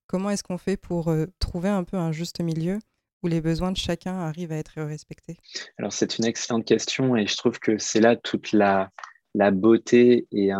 comment 0.08 0.30
est-ce 0.30 0.42
qu'on 0.42 0.58
fait 0.58 0.76
pour 0.76 1.08
euh, 1.08 1.26
trouver 1.38 1.68
un 1.68 1.84
peu 1.84 1.96
un 1.96 2.10
juste 2.10 2.40
milieu 2.40 2.80
où 3.22 3.28
les 3.28 3.40
besoins 3.40 3.70
de 3.70 3.76
chacun 3.76 4.18
arrivent 4.18 4.50
à 4.50 4.56
être 4.56 4.82
respectés? 4.82 5.36
Alors, 5.78 5.92
c'est 5.92 6.18
une 6.18 6.24
excellente 6.24 6.64
question 6.64 7.14
et 7.14 7.28
je 7.28 7.36
trouve 7.36 7.60
que 7.60 7.78
c'est 7.78 8.00
là 8.00 8.16
toute 8.16 8.50
la, 8.50 8.90
la 9.36 9.50
beauté 9.50 10.26
et, 10.32 10.50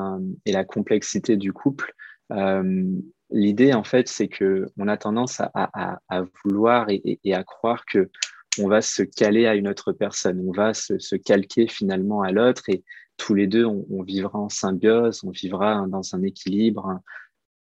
la 0.47 0.65
complexité 0.65 1.37
du 1.37 1.53
couple. 1.53 1.95
Euh, 2.31 2.85
l'idée, 3.31 3.73
en 3.73 3.85
fait, 3.85 4.07
c'est 4.07 4.29
que 4.29 4.67
on 4.77 4.87
a 4.87 4.99
tendance 4.99 5.41
à, 5.41 5.99
vouloir 6.45 6.87
et, 6.91 7.19
à 7.33 7.43
croire 7.43 7.87
que 7.87 8.11
on 8.59 8.69
va 8.69 8.83
se 8.83 9.03
caler 9.03 9.47
à 9.47 9.55
une 9.55 9.69
autre 9.69 9.93
personne, 9.93 10.43
on 10.47 10.53
va 10.53 10.75
se, 10.75 11.17
calquer 11.17 11.67
finalement 11.69 12.23
à 12.23 12.33
l'autre 12.33 12.65
et 12.69 12.85
tous 13.17 13.35
les 13.35 13.47
deux, 13.47 13.65
on, 13.65 14.03
vivra 14.03 14.39
en 14.39 14.51
symbiose, 14.51 15.25
on 15.25 15.31
vivra 15.31 15.87
dans 15.89 16.15
un 16.15 16.23
équilibre 16.23 17.01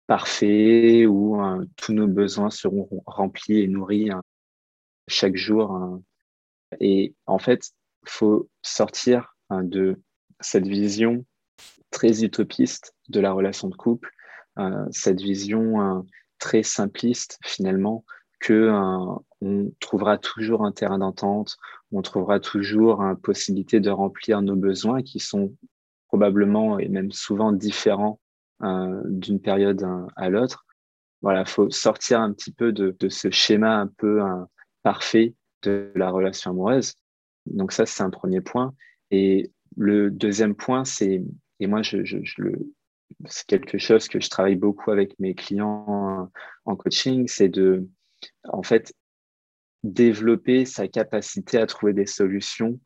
parfait 0.07 1.05
où 1.05 1.39
hein, 1.39 1.63
tous 1.75 1.93
nos 1.93 2.07
besoins 2.07 2.49
seront 2.49 2.89
remplis 3.05 3.59
et 3.59 3.67
nourris 3.67 4.09
hein, 4.09 4.21
chaque 5.07 5.35
jour. 5.35 5.71
Hein. 5.71 6.01
Et 6.79 7.13
en 7.27 7.37
fait, 7.37 7.71
faut 8.05 8.49
sortir 8.63 9.35
de 9.51 9.99
cette 10.43 10.67
vision 10.67 11.25
très 11.91 12.23
utopiste 12.23 12.95
de 13.09 13.19
la 13.19 13.31
relation 13.31 13.69
de 13.69 13.75
couple, 13.75 14.11
euh, 14.59 14.85
cette 14.91 15.21
vision 15.21 15.81
euh, 15.81 16.01
très 16.39 16.63
simpliste 16.63 17.39
finalement 17.43 18.03
que 18.39 18.53
euh, 18.53 19.15
on 19.41 19.71
trouvera 19.79 20.17
toujours 20.17 20.65
un 20.65 20.71
terrain 20.71 20.97
d'entente, 20.97 21.57
on 21.91 22.01
trouvera 22.01 22.39
toujours 22.39 23.01
une 23.01 23.15
possibilité 23.15 23.79
de 23.79 23.89
remplir 23.89 24.41
nos 24.41 24.55
besoins 24.55 25.01
qui 25.01 25.19
sont 25.19 25.55
probablement 26.07 26.79
et 26.79 26.89
même 26.89 27.11
souvent 27.11 27.51
différents 27.51 28.19
d'une 29.05 29.41
période 29.41 29.85
à 30.15 30.29
l'autre. 30.29 30.65
Voilà, 31.21 31.43
faut 31.43 31.69
sortir 31.69 32.21
un 32.21 32.31
petit 32.31 32.51
peu 32.51 32.71
de, 32.71 32.95
de 32.97 33.09
ce 33.09 33.29
schéma 33.29 33.75
un 33.75 33.87
peu 33.87 34.21
parfait 34.83 35.35
de 35.63 35.91
la 35.95 36.09
relation 36.09 36.51
amoureuse. 36.51 36.93
Donc 37.45 37.73
ça, 37.73 37.85
c'est 37.85 38.03
un 38.03 38.09
premier 38.09 38.39
point. 38.39 38.73
Et 39.11 39.51
le 39.77 40.11
deuxième 40.11 40.55
point, 40.55 40.85
c'est, 40.85 41.23
et 41.59 41.67
moi, 41.67 41.81
je, 41.81 41.97
c'est 43.25 43.45
quelque 43.47 43.77
chose 43.77 44.07
que 44.07 44.19
je 44.19 44.29
travaille 44.29 44.55
beaucoup 44.55 44.91
avec 44.91 45.17
mes 45.19 45.35
clients 45.35 46.29
en 46.65 46.75
coaching, 46.75 47.27
c'est 47.27 47.49
de, 47.49 47.87
en 48.43 48.63
fait, 48.63 48.93
développer 49.83 50.65
sa 50.65 50.87
capacité 50.87 51.57
à 51.57 51.67
trouver 51.67 51.93
des 51.93 52.05
solutions 52.05 52.79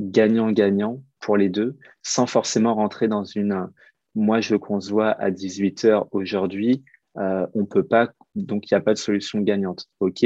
gagnant-gagnant 0.00 1.02
pour 1.20 1.36
les 1.36 1.48
deux, 1.48 1.76
sans 2.02 2.26
forcément 2.26 2.74
rentrer 2.74 3.08
dans 3.08 3.24
une, 3.24 3.68
moi, 4.14 4.40
je 4.40 4.54
veux 4.54 4.60
à 5.02 5.30
18 5.30 5.84
heures 5.84 6.08
aujourd'hui, 6.12 6.84
euh, 7.18 7.46
on 7.54 7.66
peut 7.66 7.84
pas, 7.84 8.12
donc 8.34 8.70
il 8.70 8.74
n'y 8.74 8.78
a 8.78 8.80
pas 8.80 8.94
de 8.94 8.98
solution 8.98 9.40
gagnante. 9.40 9.88
OK, 10.00 10.24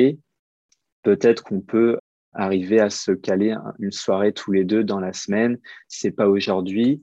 peut-être 1.02 1.42
qu'on 1.44 1.61
peut 1.61 1.99
arriver 2.37 2.81
à 2.81 2.90
se 2.90 3.12
caler 3.12 3.57
une 3.78 3.93
soirée 3.93 4.33
tous 4.33 4.52
les 4.52 4.64
deux 4.64 4.85
dans 4.85 5.00
la 5.00 5.12
semaine. 5.12 5.59
C'est 5.88 6.11
pas 6.11 6.28
aujourd'hui. 6.28 7.02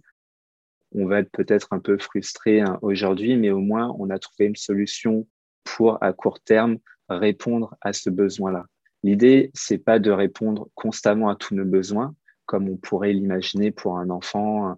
On 0.95 1.07
va 1.07 1.19
être 1.19 1.31
peut-être 1.31 1.67
un 1.71 1.79
peu 1.79 1.97
frustré 1.97 2.61
hein, 2.61 2.77
aujourd'hui, 2.81 3.35
mais 3.35 3.49
au 3.49 3.59
moins 3.59 3.93
on 3.97 4.09
a 4.09 4.19
trouvé 4.19 4.45
une 4.45 4.55
solution 4.55 5.27
pour 5.63 6.01
à 6.03 6.13
court 6.13 6.39
terme 6.39 6.77
répondre 7.09 7.75
à 7.81 7.93
ce 7.93 8.09
besoin-là. 8.09 8.65
L'idée, 9.01 9.51
c'est 9.53 9.79
pas 9.79 9.99
de 9.99 10.11
répondre 10.11 10.69
constamment 10.75 11.29
à 11.29 11.35
tous 11.35 11.55
nos 11.55 11.65
besoins, 11.65 12.15
comme 12.45 12.69
on 12.69 12.77
pourrait 12.77 13.13
l'imaginer 13.13 13.71
pour 13.71 13.97
un 13.97 14.09
enfant, 14.09 14.77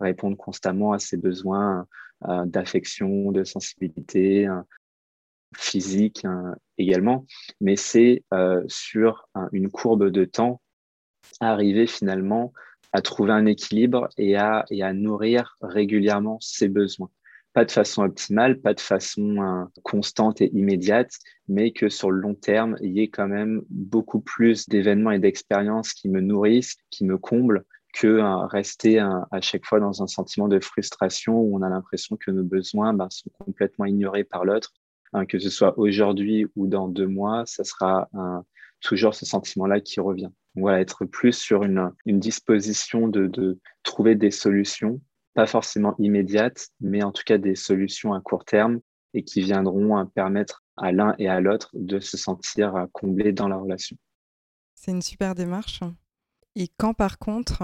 répondre 0.00 0.36
constamment 0.36 0.92
à 0.92 0.98
ses 0.98 1.16
besoins 1.16 1.86
euh, 2.28 2.46
d'affection, 2.46 3.32
de 3.32 3.44
sensibilité, 3.44 4.48
physique 5.56 6.24
hein, 6.24 6.54
également, 6.76 7.26
mais 7.60 7.76
c'est 7.76 8.22
euh, 8.34 8.62
sur 8.68 9.28
une 9.52 9.70
courbe 9.70 10.10
de 10.10 10.24
temps 10.24 10.60
arriver 11.40 11.86
finalement 11.86 12.52
à 12.92 13.02
trouver 13.02 13.32
un 13.32 13.46
équilibre 13.46 14.08
et 14.16 14.36
à, 14.36 14.64
nourrir 14.94 15.56
régulièrement 15.60 16.38
ses 16.40 16.68
besoins. 16.68 17.10
pas 17.52 17.64
de 17.64 17.70
façon 17.70 18.02
optimale, 18.02 18.60
pas 18.60 18.72
de 18.72 18.80
façon 18.80 19.42
euh, 19.42 19.64
constante 19.82 20.40
et 20.40 20.50
immédiate, 20.54 21.12
mais 21.48 21.72
que 21.72 21.88
sur 21.88 22.10
le 22.10 22.20
long 22.20 22.34
terme, 22.34 22.76
il 22.80 22.92
y 22.92 23.00
ait 23.00 23.08
quand 23.08 23.28
même 23.28 23.62
beaucoup 23.68 24.20
plus 24.20 24.68
d'événements 24.68 25.10
et 25.10 25.18
d'expériences 25.18 25.92
qui 25.92 26.08
me 26.08 26.20
nourrissent, 26.20 26.76
qui 26.90 27.04
me 27.04 27.18
comblent, 27.18 27.64
que 27.94 28.06
euh, 28.06 28.46
rester 28.46 28.98
à 29.00 29.40
chaque 29.40 29.64
fois 29.64 29.80
dans 29.80 30.02
un 30.02 30.06
sentiment 30.06 30.46
de 30.48 30.60
frustration 30.60 31.34
où 31.40 31.56
on 31.58 31.62
a 31.62 31.68
l'impression 31.68 32.16
que 32.16 32.30
nos 32.30 32.44
besoins 32.44 32.94
ben, 32.94 33.08
sont 33.10 33.30
complètement 33.38 33.86
ignorés 33.86 34.24
par 34.24 34.44
l'autre. 34.44 34.72
Hein, 35.12 35.26
que 35.26 35.38
ce 35.38 35.50
soit 35.50 35.78
aujourd'hui 35.78 36.46
ou 36.56 36.66
dans 36.66 36.88
deux 36.88 37.06
mois, 37.06 37.44
ça 37.46 37.64
sera 37.64 38.08
toujours 38.80 39.14
ce 39.14 39.26
sentiment-là 39.26 39.80
qui 39.80 40.00
revient. 40.00 40.30
voilà, 40.54 40.80
être 40.80 41.04
plus 41.04 41.32
sur 41.32 41.64
une, 41.64 41.92
disposition 42.06 43.08
de, 43.08 43.26
de 43.26 43.58
trouver 43.82 44.14
des 44.14 44.30
solutions 44.30 45.00
pas 45.38 45.46
forcément 45.46 45.94
immédiates, 46.00 46.66
mais 46.80 47.04
en 47.04 47.12
tout 47.12 47.22
cas 47.24 47.38
des 47.38 47.54
solutions 47.54 48.12
à 48.12 48.20
court 48.20 48.44
terme 48.44 48.80
et 49.14 49.22
qui 49.22 49.40
viendront 49.40 49.96
hein, 49.96 50.10
permettre 50.12 50.64
à 50.76 50.90
l'un 50.90 51.14
et 51.20 51.28
à 51.28 51.40
l'autre 51.40 51.70
de 51.74 52.00
se 52.00 52.16
sentir 52.16 52.74
euh, 52.74 52.86
comblés 52.92 53.32
dans 53.32 53.46
la 53.46 53.56
relation. 53.56 53.96
C'est 54.74 54.90
une 54.90 55.00
super 55.00 55.36
démarche. 55.36 55.78
Et 56.56 56.66
quand 56.76 56.92
par 56.92 57.20
contre, 57.20 57.62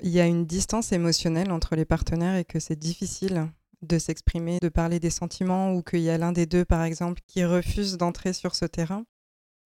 il 0.00 0.08
y 0.08 0.18
a 0.18 0.26
une 0.26 0.46
distance 0.46 0.92
émotionnelle 0.92 1.52
entre 1.52 1.76
les 1.76 1.84
partenaires 1.84 2.36
et 2.36 2.46
que 2.46 2.58
c'est 2.58 2.78
difficile 2.78 3.50
de 3.82 3.98
s'exprimer, 3.98 4.58
de 4.60 4.68
parler 4.68 5.00
des 5.00 5.10
sentiments, 5.10 5.72
ou 5.72 5.82
qu'il 5.82 6.00
y 6.00 6.10
a 6.10 6.18
l'un 6.18 6.32
des 6.32 6.46
deux, 6.46 6.64
par 6.64 6.82
exemple, 6.82 7.20
qui 7.26 7.44
refuse 7.44 7.96
d'entrer 7.96 8.32
sur 8.32 8.54
ce 8.54 8.64
terrain, 8.64 9.04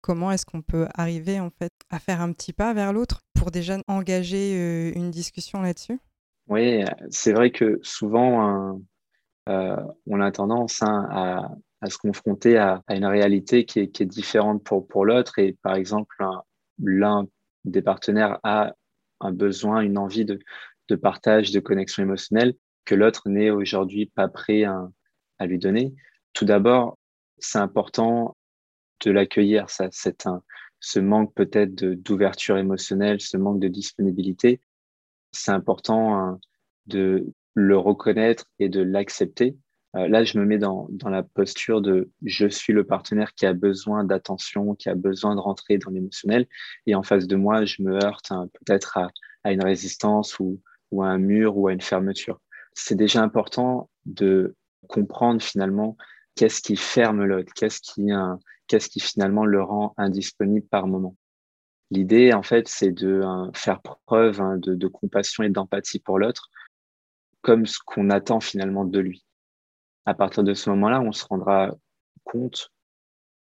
comment 0.01 0.31
est-ce 0.31 0.45
qu'on 0.45 0.61
peut 0.61 0.87
arriver 0.95 1.41
en 1.41 1.51
fait 1.51 1.73
à 1.89 1.99
faire 1.99 2.21
un 2.21 2.33
petit 2.33 2.53
pas 2.53 2.75
vers 2.75 2.93
l'autre 2.93 3.21
pour 3.33 3.51
déjà 3.51 3.79
engager 3.89 4.55
euh, 4.55 4.93
une 4.95 5.11
discussion 5.11 5.63
là-dessus? 5.63 5.99
Oui, 6.49 6.85
c'est 7.09 7.33
vrai 7.33 7.51
que 7.51 7.81
souvent, 7.83 8.79
euh, 9.49 9.77
on 10.07 10.21
a 10.21 10.31
tendance 10.31 10.83
hein, 10.83 11.09
à, 11.11 11.89
se 11.89 11.97
confronter 11.97 12.59
à, 12.59 12.83
une 12.91 13.07
réalité 13.07 13.65
qui 13.65 13.81
est, 13.81 14.03
différente 14.03 14.63
pour, 14.63 14.87
pour 14.87 15.07
l'autre. 15.07 15.39
Et 15.39 15.57
par 15.63 15.75
exemple, 15.75 16.23
l'un 16.83 17.27
des 17.65 17.81
partenaires 17.81 18.39
a 18.43 18.75
un 19.21 19.33
besoin, 19.33 19.81
une 19.81 19.97
envie 19.97 20.27
de, 20.27 20.39
de 20.89 20.97
partage, 20.97 21.51
de 21.51 21.61
connexion 21.61 22.03
émotionnelle 22.03 22.55
que 22.85 22.95
l'autre 22.95 23.29
n'est 23.29 23.50
aujourd'hui 23.50 24.07
pas 24.07 24.29
prêt 24.29 24.64
à, 24.64 25.47
lui 25.47 25.59
donner. 25.59 25.95
Tout 26.33 26.45
d'abord, 26.45 26.99
c'est 27.38 27.59
important 27.59 28.37
de 29.05 29.11
l'accueillir, 29.11 29.67
c'est 29.69 30.26
un, 30.26 30.43
ce 30.81 31.00
manque 31.00 31.35
peut-être 31.35 31.75
d'ouverture 31.75 32.57
émotionnelle, 32.57 33.21
ce 33.21 33.37
manque 33.37 33.61
de 33.61 33.69
disponibilité, 33.69 34.61
c'est 35.33 35.50
important 35.50 36.14
hein, 36.14 36.38
de 36.87 37.33
le 37.55 37.79
reconnaître 37.79 38.45
et 38.59 38.69
de 38.69 38.81
l'accepter. 38.81 39.57
Euh, 39.97 40.09
là, 40.09 40.25
je 40.25 40.38
me 40.38 40.45
mets 40.45 40.59
dans, 40.59 40.88
dans 40.91 41.09
la 41.09 41.23
posture 41.23 41.81
de 41.81 42.11
je 42.25 42.49
suis 42.49 42.73
le 42.73 42.85
partenaire 42.85 43.33
qui 43.35 43.47
a 43.47 43.53
besoin 43.53 44.05
d'attention, 44.05 44.75
qui 44.75 44.88
a 44.88 44.95
besoin 44.95 45.35
de 45.35 45.41
rentrer 45.41 45.79
dans 45.79 45.91
l'émotionnel. 45.91 46.47
Et 46.87 46.95
en 46.95 47.03
face 47.03 47.26
de 47.26 47.37
moi, 47.37 47.64
je 47.64 47.83
me 47.83 48.03
heurte 48.03 48.31
hein, 48.31 48.49
peut-être 48.53 48.99
à, 48.99 49.11
à, 49.45 49.53
une 49.53 49.64
résistance 49.64 50.38
ou, 50.41 50.61
ou 50.91 51.03
à 51.03 51.07
un 51.07 51.19
mur 51.19 51.57
ou 51.57 51.69
à 51.69 51.73
une 51.73 51.81
fermeture. 51.81 52.41
C'est 52.75 52.97
déjà 52.97 53.23
important 53.23 53.88
de 54.04 54.57
comprendre 54.88 55.40
finalement 55.40 55.97
qu'est-ce 56.35 56.61
qui 56.61 56.76
ferme 56.76 57.25
l'autre, 57.25 57.52
qu'est-ce 57.54 57.81
qui, 57.81 58.11
hein, 58.11 58.38
qu'est-ce 58.66 58.88
qui 58.88 59.00
finalement 59.00 59.45
le 59.47 59.62
rend 59.62 59.95
indisponible 59.97 60.66
par 60.66 60.87
moment. 60.87 61.16
L'idée, 61.90 62.33
en 62.33 62.43
fait, 62.43 62.69
c'est 62.69 62.90
de 62.90 63.23
hein, 63.23 63.50
faire 63.54 63.81
preuve 63.83 64.40
hein, 64.40 64.57
de, 64.59 64.88
compassion 64.88 65.45
et 65.45 65.50
d'empathie 65.50 66.00
pour 66.00 66.19
l'autre, 66.19 66.50
comme 67.43 67.66
ce 67.66 67.78
qu'on 67.85 68.11
attend 68.11 68.40
finalement 68.40 68.85
de 68.85 68.99
lui. 68.99 69.25
À 70.07 70.14
partir 70.14 70.43
de 70.43 70.54
ce 70.54 70.71
moment-là, 70.71 71.00
on 71.00 71.12
se 71.12 71.25
rendra 71.25 71.75
compte, 72.25 72.73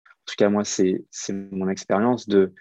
en 0.06 0.24
tout 0.26 0.34
cas 0.36 0.50
moi, 0.50 0.64
c'est 0.64 1.04
mon 1.30 1.68
expérience, 1.68 2.28
de 2.28 2.54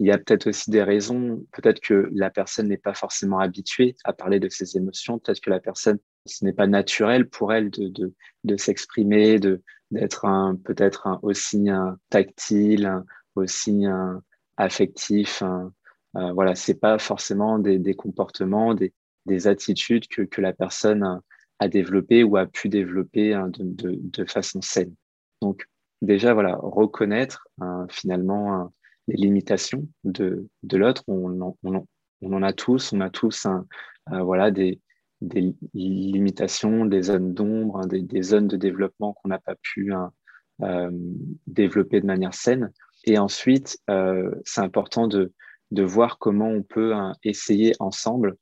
il 0.00 0.06
y 0.06 0.10
a 0.10 0.18
peut-être 0.18 0.48
aussi 0.48 0.70
des 0.70 0.82
raisons, 0.82 1.46
peut-être 1.52 1.80
que 1.80 2.08
la 2.12 2.30
personne 2.30 2.68
n'est 2.68 2.76
pas 2.76 2.94
forcément 2.94 3.38
habituée 3.38 3.96
à 4.04 4.12
parler 4.12 4.40
de 4.40 4.48
ses 4.48 4.76
émotions, 4.76 5.18
peut-être 5.18 5.40
que 5.40 5.50
la 5.50 5.60
personne, 5.60 5.98
ce 6.26 6.44
n'est 6.44 6.52
pas 6.52 6.66
naturel 6.66 7.28
pour 7.28 7.52
elle 7.52 7.70
de, 7.70 7.88
de, 7.88 8.12
de 8.42 8.56
s'exprimer, 8.56 9.38
d'être 9.38 10.26
peut-être 10.64 11.20
aussi 11.22 11.68
un 11.68 11.98
tactile, 12.10 13.02
aussi 13.36 13.86
un, 13.86 14.20
affectif. 14.56 15.42
Hein. 15.42 15.72
Euh, 16.16 16.32
voilà, 16.32 16.54
c'est 16.54 16.78
pas 16.78 16.98
forcément 16.98 17.58
des, 17.58 17.78
des 17.78 17.94
comportements, 17.94 18.74
des, 18.74 18.92
des, 19.26 19.48
attitudes 19.48 20.06
que, 20.08 20.22
que 20.22 20.40
la 20.40 20.52
personne 20.52 21.20
a 21.58 21.68
développées 21.68 22.24
ou 22.24 22.36
a 22.36 22.46
pu 22.46 22.68
développer 22.68 23.34
hein, 23.34 23.48
de, 23.48 23.64
de, 23.64 23.98
de, 24.00 24.24
façon 24.24 24.60
saine. 24.60 24.94
Donc 25.42 25.68
déjà, 26.02 26.34
voilà, 26.34 26.56
reconnaître 26.56 27.48
hein, 27.60 27.86
finalement 27.90 28.72
les 29.08 29.16
limitations 29.16 29.86
de, 30.04 30.46
de 30.62 30.76
l'autre. 30.76 31.02
On, 31.08 31.54
on, 31.62 31.86
on, 32.22 32.32
en 32.32 32.42
a 32.42 32.52
tous, 32.52 32.92
on 32.92 33.00
a 33.00 33.10
tous 33.10 33.46
euh, 33.46 34.22
voilà, 34.22 34.50
des, 34.50 34.80
des 35.20 35.54
limitations, 35.74 36.84
des 36.86 37.02
zones 37.02 37.34
d'ombre, 37.34 37.86
des, 37.86 38.02
des, 38.02 38.22
zones 38.22 38.48
de 38.48 38.56
développement 38.56 39.14
qu'on 39.14 39.28
n'a 39.28 39.38
pas 39.38 39.56
pu 39.62 39.92
euh, 40.62 40.90
développer 41.46 42.00
de 42.00 42.06
manière 42.06 42.34
saine. 42.34 42.72
Et 43.04 43.18
ensuite, 43.18 43.78
euh, 43.90 44.34
c'est 44.44 44.60
important 44.60 45.08
de, 45.08 45.32
de 45.70 45.82
voir 45.82 46.18
comment 46.18 46.48
on 46.48 46.62
peut 46.62 46.94
hein, 46.94 47.14
essayer 47.22 47.74
ensemble, 47.80 48.36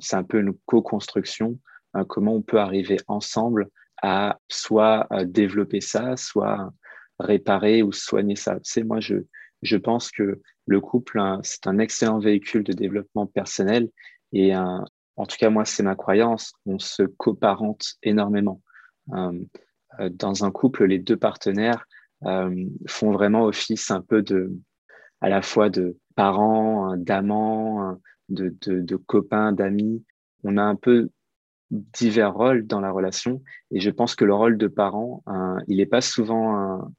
c'est 0.00 0.16
un 0.16 0.24
peu 0.24 0.40
une 0.40 0.54
co-construction, 0.64 1.58
hein, 1.92 2.06
comment 2.06 2.34
on 2.34 2.40
peut 2.40 2.58
arriver 2.58 2.96
ensemble 3.08 3.68
à 4.00 4.38
soit 4.48 5.06
développer 5.26 5.82
ça, 5.82 6.16
soit 6.16 6.72
réparer 7.18 7.82
ou 7.82 7.92
soigner 7.92 8.36
ça. 8.36 8.58
Sais, 8.62 8.82
moi, 8.84 9.00
je, 9.00 9.16
je 9.62 9.76
pense 9.76 10.10
que 10.10 10.40
le 10.66 10.80
couple, 10.80 11.18
hein, 11.18 11.40
c'est 11.42 11.66
un 11.66 11.78
excellent 11.78 12.18
véhicule 12.18 12.64
de 12.64 12.72
développement 12.72 13.26
personnel 13.26 13.88
et 14.32 14.54
en 15.20 15.26
tout 15.26 15.36
cas, 15.36 15.50
moi, 15.50 15.64
c'est 15.66 15.82
ma 15.82 15.96
croyance, 15.96 16.54
on 16.64 16.78
se 16.78 17.02
coparente 17.02 17.96
énormément. 18.02 18.62
Euh, 19.12 19.38
dans 20.10 20.44
un 20.44 20.50
couple, 20.50 20.86
les 20.86 20.98
deux 20.98 21.16
partenaires 21.16 21.84
euh, 22.24 22.64
font 22.86 23.12
vraiment 23.12 23.44
office 23.44 23.90
un 23.90 24.00
peu 24.00 24.22
de, 24.22 24.50
à 25.20 25.28
la 25.28 25.42
fois 25.42 25.68
de 25.68 25.98
parents, 26.14 26.96
d'amants, 26.96 27.98
de, 28.30 28.54
de, 28.62 28.96
copains, 28.96 29.52
d'amis. 29.52 30.04
On 30.44 30.56
a 30.56 30.62
un 30.62 30.76
peu 30.76 31.10
divers 31.70 32.32
rôles 32.32 32.66
dans 32.66 32.80
la 32.80 32.90
relation 32.90 33.42
et 33.70 33.80
je 33.80 33.90
pense 33.90 34.14
que 34.14 34.24
le 34.24 34.34
rôle 34.34 34.58
de 34.58 34.68
parent, 34.68 35.22
hein, 35.26 35.58
il 35.68 35.76
n'est 35.76 35.86
pas 35.86 36.00
souvent 36.00 36.56
hein, 36.56 36.92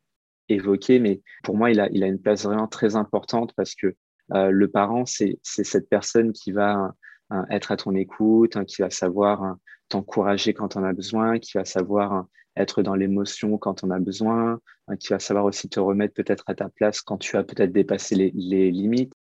évoqué, 0.53 0.99
mais 0.99 1.21
pour 1.43 1.57
moi, 1.57 1.71
il 1.71 1.79
a, 1.79 1.87
une 1.87 2.19
place 2.19 2.43
vraiment 2.43 2.67
très 2.67 2.95
importante 2.95 3.53
parce 3.55 3.75
que 3.75 3.95
euh, 4.33 4.49
le 4.49 4.67
parent, 4.69 5.05
c'est 5.05 5.39
cette 5.43 5.89
personne 5.89 6.31
qui 6.31 6.51
va 6.51 6.93
hein, 7.29 7.45
être 7.49 7.71
à 7.71 7.77
ton 7.77 7.95
écoute, 7.95 8.63
qui 8.65 8.81
va 8.81 8.89
savoir 8.89 9.55
t'encourager 9.89 10.53
quand 10.53 10.75
on 10.75 10.83
a 10.83 10.93
besoin, 10.93 11.39
qui 11.39 11.57
va 11.57 11.65
savoir 11.65 12.25
être 12.55 12.81
dans 12.83 12.95
l'émotion 12.95 13.57
quand 13.57 13.83
on 13.83 13.91
a 13.91 13.99
besoin, 13.99 14.59
hein, 14.87 14.97
qui 14.97 15.09
va 15.09 15.19
savoir 15.19 15.45
aussi 15.45 15.69
te 15.69 15.79
remettre 15.79 16.13
peut-être 16.13 16.43
à 16.47 16.55
ta 16.55 16.69
place 16.69 17.01
quand 17.01 17.17
tu 17.17 17.37
as 17.37 17.43
peut-être 17.43 17.71
dépassé 17.71 18.15
les, 18.15 18.71
limites. 18.71 19.13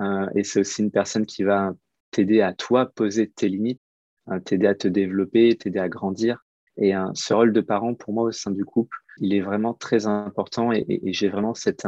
Euh, 0.00 0.28
et 0.34 0.44
c'est 0.44 0.60
aussi 0.60 0.82
une 0.82 0.90
personne 0.90 1.26
qui 1.26 1.42
va 1.42 1.72
t'aider 2.10 2.40
à 2.40 2.52
toi 2.52 2.86
poser 2.86 3.28
tes 3.28 3.48
limites, 3.48 3.80
hein, 4.26 4.40
t'aider 4.40 4.66
à 4.66 4.74
te 4.74 4.88
développer, 4.88 5.56
t'aider 5.56 5.78
à 5.78 5.88
grandir. 5.88 6.44
Et 6.76 6.94
euh, 6.94 7.08
ce 7.14 7.34
rôle 7.34 7.52
de 7.52 7.60
parent, 7.60 7.94
pour 7.94 8.12
moi, 8.12 8.24
au 8.24 8.32
sein 8.32 8.50
du 8.50 8.64
couple, 8.64 8.96
il 9.20 9.34
est 9.34 9.40
vraiment 9.40 9.74
très 9.74 10.06
important. 10.06 10.72
Et, 10.72 11.00
j'ai 11.04 11.28
vraiment 11.28 11.54
cette, 11.54 11.86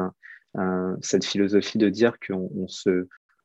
philosophie 1.24 1.78
de 1.78 1.88
dire 1.88 2.14
qu'on 2.26 2.50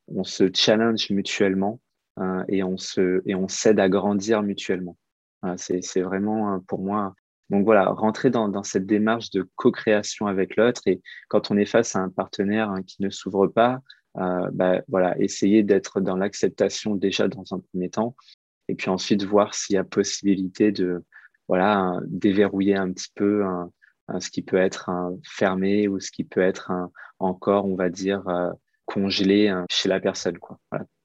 on 0.08 0.24
se, 0.24 0.50
challenge 0.54 1.10
mutuellement 1.10 1.80
euh, 2.20 2.44
et 2.48 2.64
on 2.64 3.48
s'aide 3.48 3.80
à 3.80 3.90
grandir 3.90 4.44
mutuellement. 4.44 4.98
c'est 5.58 6.02
vraiment 6.02 6.60
pour 6.62 6.82
moi 6.82 7.14
donc 7.50 7.64
voilà, 7.64 7.86
rentrer 7.86 8.30
dans, 8.32 8.64
cette 8.64 8.86
démarche 8.86 9.30
de 9.30 9.48
co-création 9.56 10.26
avec 10.28 10.56
l'autre 10.56 10.82
et 10.88 11.02
quand 11.30 11.52
on 11.52 11.58
est 11.58 11.66
face 11.66 11.96
à 11.96 12.00
un 12.00 12.10
partenaire 12.10 12.70
hein, 12.70 12.82
qui 12.82 13.02
ne 13.04 13.10
s'ouvre 13.10 13.48
pas, 13.48 13.82
euh, 14.18 14.50
bah, 14.52 14.82
voilà, 14.88 15.20
essayer 15.20 15.62
d'être 15.62 16.02
dans 16.02 16.16
l'acceptation 16.16 16.96
déjà 16.96 17.28
dans 17.28 17.44
un 17.52 17.60
premier 17.60 17.90
temps 17.90 18.16
et 18.68 18.76
puis 18.76 18.90
ensuite 18.90 19.24
voir 19.24 19.54
s'il 19.54 19.76
y 19.76 19.78
a 19.78 19.84
possibilité 19.84 20.72
de 20.72 21.04
voilà 21.48 22.00
déverrouiller 22.06 22.76
un 22.76 22.92
petit 22.92 23.12
peu 23.16 23.44
ce 24.20 24.30
qui 24.30 24.42
peut 24.42 24.58
être 24.58 24.90
fermé 25.24 25.88
ou 25.88 26.00
ce 26.00 26.12
qui 26.12 26.24
peut 26.24 26.42
être 26.42 26.72
encore, 27.20 27.66
on 27.66 27.76
va 27.76 27.90
dire, 27.90 28.28
euh, 28.28 28.52
congelé 28.86 29.48
hein, 29.48 29.66
chez 29.70 29.90
la 29.90 30.00
personne. 30.00 30.38
Quoi. 30.38 30.60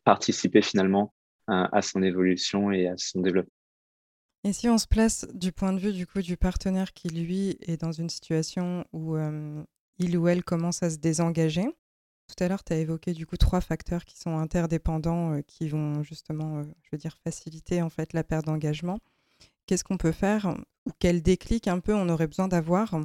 Participer 0.04 0.62
finalement 0.62 1.14
à 1.46 1.82
son 1.82 2.02
évolution 2.02 2.70
et 2.70 2.86
à 2.86 2.94
son 2.96 3.20
développement. 3.20 3.52
Et 4.44 4.52
si 4.52 4.68
on 4.68 4.78
se 4.78 4.86
place 4.86 5.26
du 5.34 5.50
point 5.52 5.72
de 5.72 5.80
vue 5.80 5.92
du 5.92 6.06
coup 6.06 6.22
du 6.22 6.36
partenaire 6.36 6.92
qui 6.92 7.08
lui 7.08 7.58
est 7.60 7.80
dans 7.80 7.92
une 7.92 8.08
situation 8.08 8.84
où 8.92 9.16
il 9.98 10.16
ou 10.16 10.28
elle 10.28 10.44
commence 10.44 10.82
à 10.82 10.90
se 10.90 10.98
désengager, 10.98 11.64
tout 12.28 12.44
à 12.44 12.48
l'heure 12.48 12.62
tu 12.62 12.72
as 12.72 12.76
évoqué 12.76 13.12
du 13.14 13.26
coup 13.26 13.36
trois 13.36 13.60
facteurs 13.60 14.04
qui 14.04 14.16
sont 14.16 14.38
interdépendants 14.38 15.42
qui 15.42 15.68
vont 15.68 16.04
justement, 16.04 16.62
je 16.62 16.88
veux 16.92 16.98
dire, 16.98 17.16
faciliter 17.24 17.82
en 17.82 17.90
fait 17.90 18.12
la 18.12 18.22
perte 18.22 18.46
d'engagement. 18.46 19.00
Qu'est-ce 19.70 19.84
qu'on 19.84 19.98
peut 19.98 20.10
faire 20.10 20.52
ou 20.84 20.90
quel 20.98 21.22
déclic 21.22 21.68
un 21.68 21.78
peu 21.78 21.94
on 21.94 22.08
aurait 22.08 22.26
besoin 22.26 22.48
d'avoir 22.48 22.98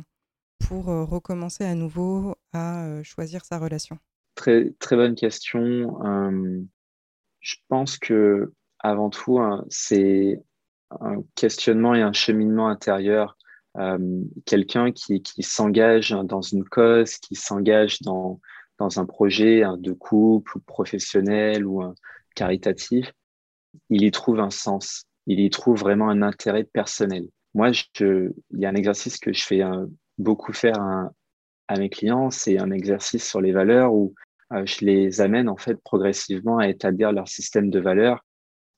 pour 0.67 0.85
recommencer 0.85 1.63
à 1.63 1.75
nouveau 1.75 2.37
à 2.53 3.03
choisir 3.03 3.45
sa 3.45 3.59
relation? 3.59 3.99
Très, 4.33 4.71
très 4.79 4.95
bonne 4.95 5.13
question. 5.13 5.95
je 7.39 7.55
pense 7.67 7.99
que 7.99 8.51
avant 8.79 9.11
tout, 9.11 9.37
hein, 9.37 9.63
c'est 9.69 10.41
un 11.01 11.17
questionnement 11.35 11.93
et 11.93 12.01
un 12.01 12.13
cheminement 12.13 12.67
intérieur. 12.67 13.37
Quelqu'un 14.45 14.91
qui, 14.91 15.21
s'engage 15.41 16.15
dans 16.23 16.41
une 16.41 16.63
cause, 16.63 17.17
qui 17.17 17.35
s'engage 17.35 18.01
dans, 18.01 18.39
dans 18.79 18.99
un 18.99 19.05
projet 19.05 19.61
de 19.77 19.91
couple 19.91 20.57
ou 20.57 20.61
professionnel 20.61 21.63
ou 21.63 21.83
caritatif, 22.33 23.13
il 23.91 24.03
y 24.03 24.09
trouve 24.09 24.39
un 24.39 24.49
sens, 24.49 25.05
il 25.27 25.39
y 25.39 25.49
trouve 25.49 25.79
vraiment 25.79 26.09
un 26.09 26.21
intérêt 26.21 26.63
personnel. 26.63 27.27
Moi, 27.53 27.71
il 27.99 28.33
y 28.51 28.65
a 28.65 28.69
un 28.69 28.75
exercice 28.75 29.17
que 29.17 29.33
je 29.33 29.43
fais 29.43 29.61
beaucoup 30.17 30.53
faire 30.53 30.79
à, 31.67 31.77
mes 31.77 31.89
clients, 31.89 32.29
c'est 32.29 32.59
un 32.59 32.71
exercice 32.71 33.27
sur 33.27 33.41
les 33.41 33.51
valeurs 33.51 33.93
où 33.93 34.13
euh, 34.53 34.63
je 34.67 34.85
les 34.85 35.21
amène 35.21 35.49
en 35.49 35.57
fait 35.57 35.75
progressivement 35.83 36.59
à 36.59 36.67
établir 36.67 37.11
leur 37.11 37.27
système 37.27 37.71
de 37.71 37.79
valeurs 37.79 38.23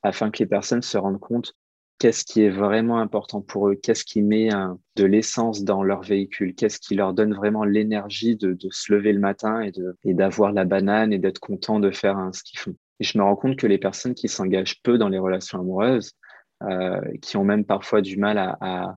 afin 0.03 0.31
que 0.31 0.39
les 0.39 0.45
personnes 0.45 0.81
se 0.81 0.97
rendent 0.97 1.19
compte 1.19 1.53
qu'est-ce 1.99 2.23
qui 2.23 2.41
est 2.43 2.49
vraiment 2.49 2.99
important 2.99 3.41
pour 3.41 3.69
eux, 3.69 3.75
qu'est-ce 3.75 4.05
qui 4.05 4.21
met 4.21 4.49
de 4.95 5.05
l'essence 5.05 5.63
dans 5.63 5.83
leur 5.83 6.01
véhicule, 6.01 6.53
qu'est-ce 6.53 6.79
qui 6.79 6.95
leur 6.95 7.13
donne 7.13 7.33
vraiment 7.33 7.63
l'énergie 7.63 8.35
de, 8.35 8.55
se 8.69 8.93
lever 8.93 9.13
le 9.13 9.19
matin 9.19 9.61
et 10.03 10.13
d'avoir 10.13 10.51
la 10.51 10.65
banane 10.65 11.11
et 11.11 11.17
d'être 11.17 11.39
content 11.39 11.79
de 11.79 11.91
faire 11.91 12.29
ce 12.33 12.43
qu'ils 12.43 12.59
font. 12.59 12.75
Et 12.99 13.03
je 13.03 13.17
me 13.17 13.23
rends 13.23 13.35
compte 13.35 13.57
que 13.57 13.67
les 13.67 13.77
personnes 13.77 14.15
qui 14.15 14.27
s'engagent 14.27 14.81
peu 14.81 14.97
dans 14.97 15.09
les 15.09 15.19
relations 15.19 15.59
amoureuses, 15.59 16.13
euh, 16.63 17.01
qui 17.21 17.37
ont 17.37 17.43
même 17.43 17.65
parfois 17.65 18.01
du 18.01 18.17
mal 18.17 18.37
à, 18.37 18.95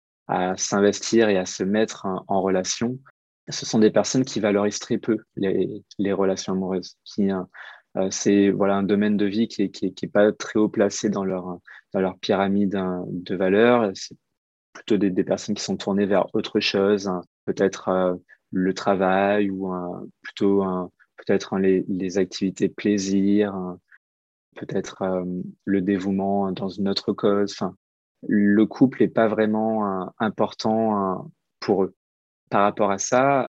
s'investir 0.57 1.29
et 1.29 1.39
à 1.39 1.47
se 1.47 1.65
mettre 1.65 2.07
en, 2.29 2.43
relation, 2.43 2.99
ce 3.49 3.67
sont 3.67 3.79
des 3.79 3.91
personnes 3.91 4.25
qui 4.25 4.41
valorisent 4.41 4.79
très 4.79 4.99
peu 4.99 5.17
les, 5.37 6.13
relations 6.13 6.53
amoureuses. 6.53 6.97
Euh, 7.19 7.43
euh, 7.97 8.09
c'est 8.11 8.51
voilà 8.51 8.77
un 8.77 8.83
domaine 8.83 9.17
de 9.17 9.25
vie 9.25 9.49
qui 9.49 9.63
est, 9.63 9.71
qui, 9.71 9.87
est, 9.87 10.13
pas 10.13 10.31
très 10.33 10.59
haut 10.59 10.69
placé 10.69 11.09
dans 11.09 11.25
leur 11.25 11.59
pyramide 12.21 12.77
hein, 12.77 13.05
de 13.09 13.35
valeurs. 13.35 13.91
C'est 13.95 14.17
plutôt 14.75 14.99
des, 14.99 15.25
personnes 15.25 15.55
qui 15.55 15.65
sont 15.65 15.79
tournées 15.79 16.07
vers 16.07 16.33
autre 16.35 16.61
chose, 16.61 17.09
hein. 17.09 17.23
peut-être 17.47 18.21
le 18.53 18.75
travail 18.75 19.51
ou 19.51 19.73
plutôt 20.23 20.63
peut-être 21.17 21.59
les, 21.59 21.85
les, 21.89 22.19
activités 22.19 22.69
plaisir, 22.69 23.77
peut-être 24.59 25.25
le 25.65 25.81
dévouement 25.81 26.53
dans 26.53 26.69
une 26.69 26.89
autre 26.89 27.13
cause. 27.13 27.57
Le 28.27 28.67
couple 28.67 29.03
n'est 29.03 29.09
pas 29.09 29.29
vraiment 29.29 30.03
euh, 30.03 30.07
important 30.19 31.19
euh, 31.19 31.23
pour 31.61 31.85
eux. 31.85 31.95
Par 32.51 32.63
rapport 32.63 32.91
à 32.91 32.99
ça, 32.99 33.47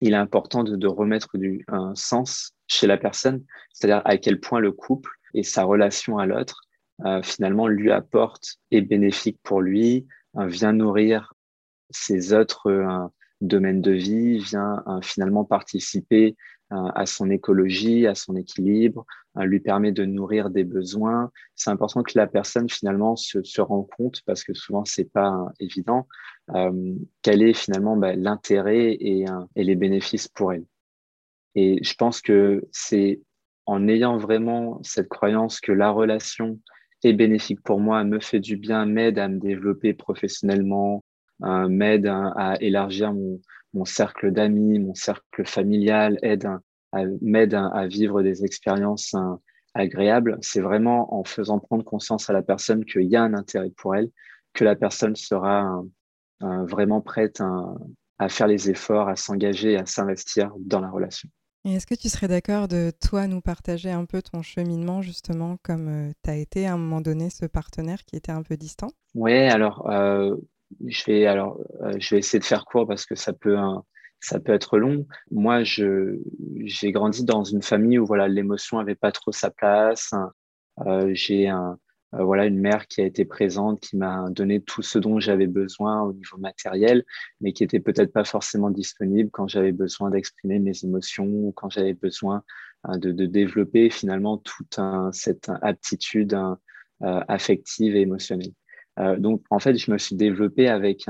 il 0.00 0.12
est 0.12 0.16
important 0.16 0.62
de, 0.62 0.86
remettre 0.86 1.38
du 1.38 1.64
sens 1.94 2.52
chez 2.66 2.86
la 2.86 2.98
personne, 2.98 3.44
c'est-à-dire 3.72 4.02
à 4.04 4.16
quel 4.16 4.40
point 4.40 4.60
le 4.60 4.72
couple 4.72 5.10
et 5.32 5.42
sa 5.42 5.62
relation 5.64 6.18
à 6.18 6.26
l'autre 6.26 6.62
euh, 7.04 7.22
finalement 7.22 7.66
lui 7.66 7.90
apporte 7.90 8.56
et 8.70 8.80
bénéfique 8.80 9.38
pour 9.42 9.60
lui, 9.60 10.06
vient 10.34 10.72
nourrir 10.72 11.34
ses 11.90 12.32
autres 12.32 13.10
domaines 13.40 13.80
de 13.80 13.92
vie, 13.92 14.38
vient 14.38 14.82
finalement 15.02 15.44
participer 15.44 16.36
à 16.94 17.06
son 17.06 17.30
écologie, 17.30 18.06
à 18.06 18.14
son 18.14 18.36
équilibre, 18.36 19.04
lui 19.36 19.60
permet 19.60 19.92
de 19.92 20.04
nourrir 20.04 20.50
des 20.50 20.64
besoins. 20.64 21.30
C'est 21.54 21.70
important 21.70 22.02
que 22.02 22.12
la 22.16 22.26
personne 22.26 22.68
finalement 22.68 23.16
se, 23.16 23.42
se 23.42 23.60
rende 23.60 23.88
compte, 23.96 24.22
parce 24.26 24.44
que 24.44 24.54
souvent 24.54 24.84
c'est 24.84 25.10
pas 25.10 25.46
évident, 25.60 26.06
euh, 26.54 26.94
quel 27.22 27.42
est 27.42 27.54
finalement 27.54 27.96
bah, 27.96 28.14
l'intérêt 28.14 28.96
et, 28.98 29.28
euh, 29.28 29.44
et 29.56 29.64
les 29.64 29.76
bénéfices 29.76 30.28
pour 30.28 30.52
elle. 30.52 30.64
Et 31.54 31.82
je 31.82 31.94
pense 31.94 32.20
que 32.20 32.66
c'est 32.72 33.20
en 33.66 33.86
ayant 33.88 34.16
vraiment 34.16 34.80
cette 34.82 35.08
croyance 35.08 35.60
que 35.60 35.72
la 35.72 35.90
relation 35.90 36.58
est 37.04 37.12
bénéfique 37.12 37.60
pour 37.62 37.80
moi, 37.80 38.04
me 38.04 38.20
fait 38.20 38.40
du 38.40 38.56
bien, 38.56 38.86
m'aide 38.86 39.18
à 39.18 39.28
me 39.28 39.38
développer 39.38 39.92
professionnellement, 39.94 40.96
euh, 40.96 41.00
m'aide 41.40 42.06
à, 42.06 42.56
élargir 42.60 43.12
mon, 43.12 43.40
mon 43.74 43.84
cercle 43.84 44.32
d'amis, 44.32 44.78
mon 44.78 44.94
cercle 44.94 45.44
familial, 45.44 46.18
aide 46.22 46.48
m'aide 47.22 47.54
à, 47.54 47.86
vivre 47.86 48.22
des 48.22 48.44
expériences 48.44 49.14
hein, 49.14 49.40
agréables. 49.74 50.38
C'est 50.42 50.60
vraiment 50.60 51.14
en 51.14 51.24
faisant 51.24 51.58
prendre 51.58 51.84
conscience 51.84 52.28
à 52.28 52.32
la 52.32 52.42
personne 52.42 52.84
qu'il 52.84 53.04
y 53.04 53.16
a 53.16 53.22
un 53.22 53.34
intérêt 53.34 53.70
pour 53.76 53.96
elle, 53.96 54.10
que 54.52 54.64
la 54.64 54.76
personne 54.76 55.16
sera 55.16 55.82
vraiment 56.40 57.00
prête 57.00 57.40
à 58.18 58.28
faire 58.28 58.46
les 58.46 58.68
efforts, 58.70 59.08
à 59.08 59.16
s'engager, 59.16 59.76
à 59.76 59.86
s'investir 59.86 60.52
dans 60.58 60.80
la 60.80 60.90
relation. 60.90 61.28
Et 61.64 61.74
est-ce 61.74 61.86
que 61.86 61.94
tu 61.94 62.08
serais 62.08 62.26
d'accord 62.26 62.66
de 62.66 62.90
toi 63.08 63.28
nous 63.28 63.40
partager 63.40 63.90
un 63.90 64.04
peu 64.04 64.20
ton 64.20 64.42
cheminement 64.42 65.00
justement 65.00 65.58
comme 65.62 65.88
euh, 65.88 66.12
tu 66.24 66.30
as 66.30 66.36
été 66.36 66.66
à 66.66 66.72
un 66.72 66.76
moment 66.76 67.00
donné 67.00 67.30
ce 67.30 67.46
partenaire 67.46 68.04
qui 68.04 68.16
était 68.16 68.32
un 68.32 68.42
peu 68.42 68.56
distant? 68.56 68.88
Oui, 69.14 69.32
alors 69.32 69.88
euh, 69.88 70.34
je 70.86 71.04
vais 71.06 71.26
alors 71.26 71.58
euh, 71.82 71.94
je 71.98 72.14
vais 72.14 72.18
essayer 72.18 72.38
de 72.38 72.44
faire 72.44 72.64
court 72.64 72.86
parce 72.86 73.06
que 73.06 73.14
ça 73.14 73.32
peut 73.32 73.56
ça 74.20 74.38
peut 74.38 74.52
être 74.52 74.78
long. 74.78 75.06
Moi, 75.30 75.64
je 75.64 76.18
j'ai 76.64 76.92
grandi 76.92 77.24
dans 77.24 77.44
une 77.44 77.62
famille 77.62 77.98
où 77.98 78.06
voilà 78.06 78.28
l'émotion 78.28 78.78
avait 78.78 78.94
pas 78.94 79.12
trop 79.12 79.32
sa 79.32 79.50
place. 79.50 80.12
Euh, 80.86 81.10
j'ai 81.12 81.48
un 81.48 81.78
euh, 82.14 82.24
voilà 82.24 82.46
une 82.46 82.60
mère 82.60 82.88
qui 82.88 83.00
a 83.00 83.06
été 83.06 83.24
présente, 83.24 83.80
qui 83.80 83.96
m'a 83.96 84.28
donné 84.30 84.60
tout 84.60 84.82
ce 84.82 84.98
dont 84.98 85.18
j'avais 85.18 85.46
besoin 85.46 86.02
au 86.02 86.12
niveau 86.12 86.36
matériel, 86.36 87.04
mais 87.40 87.52
qui 87.52 87.64
était 87.64 87.80
peut-être 87.80 88.12
pas 88.12 88.24
forcément 88.24 88.70
disponible 88.70 89.30
quand 89.30 89.48
j'avais 89.48 89.72
besoin 89.72 90.10
d'exprimer 90.10 90.58
mes 90.58 90.84
émotions 90.84 91.24
ou 91.26 91.52
quand 91.52 91.70
j'avais 91.70 91.94
besoin 91.94 92.44
de, 92.86 93.12
de, 93.12 93.26
développer 93.26 93.88
finalement 93.90 94.38
toute 94.38 94.78
cette 95.12 95.50
aptitude 95.62 96.36
affective 97.00 97.96
et 97.96 98.02
émotionnelle. 98.02 98.52
Euh, 98.98 99.16
donc, 99.16 99.42
en 99.50 99.58
fait, 99.58 99.76
je 99.76 99.90
me 99.90 99.98
suis 99.98 100.16
développé 100.16 100.68
avec 100.68 101.06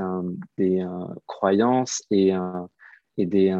des 0.57 0.85
croyances 1.27 2.03
et, 2.11 2.31
et 3.17 3.25
des 3.25 3.55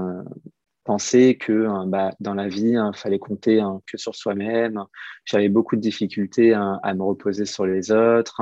pensées 0.83 1.37
que 1.37 1.85
bah, 1.87 2.11
dans 2.19 2.33
la 2.33 2.47
vie, 2.47 2.71
il 2.71 2.77
hein, 2.77 2.91
fallait 2.93 3.19
compter 3.19 3.59
hein, 3.59 3.81
que 3.87 3.97
sur 3.97 4.15
soi-même. 4.15 4.83
J'avais 5.25 5.49
beaucoup 5.49 5.75
de 5.75 5.81
difficultés 5.81 6.53
hein, 6.53 6.79
à 6.83 6.93
me 6.93 7.03
reposer 7.03 7.45
sur 7.45 7.65
les 7.65 7.91
autres. 7.91 8.41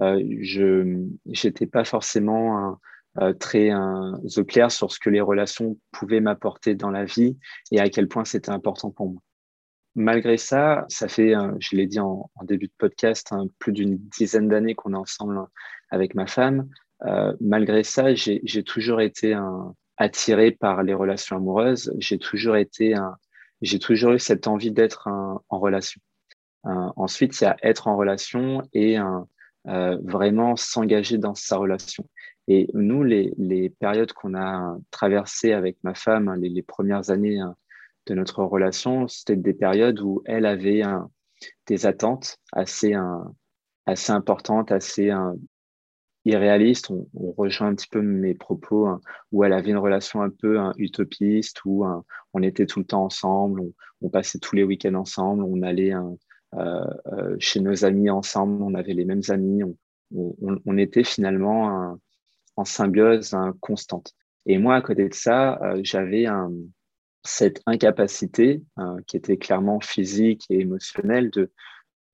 Euh, 0.00 0.22
je 0.40 1.06
n'étais 1.44 1.66
pas 1.66 1.84
forcément 1.84 2.78
euh, 3.20 3.32
très 3.34 3.72
au 3.72 4.44
clair 4.44 4.70
sur 4.70 4.90
ce 4.90 4.98
que 4.98 5.10
les 5.10 5.20
relations 5.20 5.78
pouvaient 5.92 6.20
m'apporter 6.20 6.74
dans 6.74 6.90
la 6.90 7.04
vie 7.04 7.38
et 7.70 7.80
à 7.80 7.88
quel 7.88 8.08
point 8.08 8.24
c'était 8.24 8.50
important 8.50 8.90
pour 8.90 9.10
moi. 9.10 9.22
Malgré 9.96 10.36
ça, 10.38 10.84
ça 10.88 11.06
fait, 11.06 11.36
euh, 11.36 11.52
je 11.60 11.76
l'ai 11.76 11.86
dit 11.86 12.00
en, 12.00 12.28
début 12.42 12.66
de 12.66 12.72
podcast, 12.78 13.28
hein, 13.30 13.46
plus 13.60 13.72
d'une 13.72 13.96
dizaine 13.96 14.48
d'années 14.48 14.74
qu'on 14.74 14.92
est 14.92 14.96
ensemble 14.96 15.38
hein, 15.38 15.48
avec 15.90 16.14
ma 16.14 16.26
femme. 16.26 16.68
Euh, 17.06 17.32
malgré 17.40 17.84
ça, 17.84 18.12
j'ai 18.14 18.62
toujours 18.64 19.00
été 19.00 19.36
attiré 19.96 20.50
par 20.50 20.82
les 20.82 20.94
relations 20.94 21.36
amoureuses. 21.36 21.94
J'ai 21.98 22.18
toujours 22.18 22.56
été, 22.56 22.94
j'ai 23.62 23.78
toujours 23.78 24.12
eu 24.12 24.18
cette 24.18 24.48
envie 24.48 24.72
d'être 24.72 25.08
en 25.08 25.58
relation. 25.58 26.00
Euh, 26.66 26.90
ensuite, 26.96 27.40
il 27.40 27.44
y 27.44 27.46
a 27.46 27.56
être 27.62 27.86
en 27.86 27.96
relation 27.96 28.62
et 28.72 28.96
vraiment 29.64 30.56
s'engager 30.56 31.18
dans 31.18 31.34
sa 31.34 31.56
relation. 31.56 32.08
Et 32.48 32.68
nous, 32.74 33.04
les, 33.04 33.72
périodes 33.78 34.12
qu'on 34.12 34.34
a 34.34 34.76
traversées 34.90 35.52
avec 35.52 35.76
ma 35.84 35.94
femme, 35.94 36.28
hein, 36.28 36.36
les 36.36 36.62
premières 36.62 37.10
années 37.10 37.40
de 38.06 38.14
notre 38.14 38.44
relation, 38.44 39.08
c'était 39.08 39.36
des 39.36 39.54
périodes 39.54 40.00
où 40.00 40.22
elle 40.26 40.46
avait 40.46 40.82
des 41.66 41.86
attentes 41.86 42.38
assez, 42.52 42.94
assez 43.86 44.12
importantes, 44.12 44.72
assez 44.72 45.10
irréalistes. 46.24 46.90
On, 46.90 47.06
rejoint 47.36 47.68
un 47.68 47.74
petit 47.74 47.88
peu 47.88 48.02
mes 48.02 48.34
propos, 48.34 48.86
hein, 48.86 49.00
où 49.32 49.44
elle 49.44 49.52
avait 49.52 49.70
une 49.70 49.78
relation 49.78 50.22
un 50.22 50.30
peu 50.30 50.58
utopiste, 50.76 51.64
où 51.64 51.84
on 52.32 52.42
était 52.42 52.66
tout 52.66 52.80
le 52.80 52.86
temps 52.86 53.04
ensemble, 53.04 53.62
on, 54.02 54.08
passait 54.10 54.38
tous 54.38 54.54
les 54.54 54.64
week-ends 54.64 54.94
ensemble, 54.94 55.42
on 55.42 55.62
allait 55.62 55.94
euh, 55.94 56.84
euh, 57.12 57.36
chez 57.38 57.60
nos 57.60 57.84
amis 57.84 58.10
ensemble, 58.10 58.62
on 58.62 58.74
avait 58.74 58.94
les 58.94 59.04
mêmes 59.04 59.22
amis, 59.28 59.62
on, 60.14 60.78
était 60.78 61.04
finalement 61.04 61.98
en 62.56 62.64
symbiose 62.64 63.34
constante. 63.60 64.14
Et 64.46 64.58
moi, 64.58 64.76
à 64.76 64.82
côté 64.82 65.08
de 65.08 65.14
ça, 65.14 65.58
euh, 65.62 65.80
j'avais 65.82 66.26
un, 66.26 66.52
cette 67.24 67.62
incapacité 67.66 68.62
euh, 68.78 68.98
qui 69.06 69.16
était 69.16 69.38
clairement 69.38 69.80
physique 69.80 70.44
et 70.50 70.60
émotionnelle 70.60 71.30
de 71.30 71.50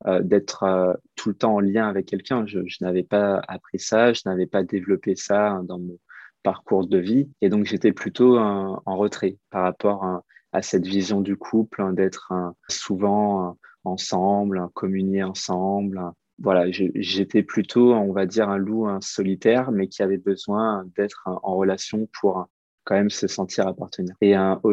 euh, 0.06 0.22
d'être 0.22 0.62
euh, 0.62 0.94
tout 1.14 1.28
le 1.28 1.34
temps 1.34 1.56
en 1.56 1.60
lien 1.60 1.86
avec 1.86 2.06
quelqu'un. 2.06 2.46
Je, 2.46 2.60
n'avais 2.80 3.02
pas 3.02 3.42
appris 3.48 3.78
ça, 3.78 4.14
je 4.14 4.22
n'avais 4.24 4.46
pas 4.46 4.62
développé 4.62 5.14
ça 5.14 5.60
dans 5.64 5.78
mon 5.78 5.98
parcours 6.42 6.86
de 6.86 6.96
vie, 6.96 7.28
et 7.42 7.50
donc 7.50 7.66
j'étais 7.66 7.92
plutôt 7.92 8.38
en 8.38 8.96
retrait 8.96 9.36
par 9.50 9.62
rapport 9.62 10.04
à, 10.04 10.24
à, 10.52 10.62
cette 10.62 10.86
vision 10.86 11.20
du 11.20 11.36
couple, 11.36 11.82
hein, 11.82 11.92
d'être 11.92 12.32
souvent 12.70 13.58
ensemble, 13.84 14.66
communier 14.72 15.22
ensemble. 15.22 16.00
voilà, 16.38 16.70
j'étais 16.70 17.42
plutôt, 17.42 17.92
on 17.92 18.14
va 18.14 18.24
dire, 18.24 18.48
un 18.48 18.56
loup 18.56 18.88
solitaire, 19.02 19.70
mais 19.70 19.86
qui 19.88 20.02
avait 20.02 20.16
besoin 20.16 20.86
d'être 20.96 21.24
en 21.26 21.56
relation 21.56 22.08
pour 22.18 22.48
quand 22.84 22.94
même 22.94 23.10
se 23.10 23.26
sentir 23.26 23.68
appartenir. 23.68 24.14
Et 24.22 24.34
au 24.62 24.72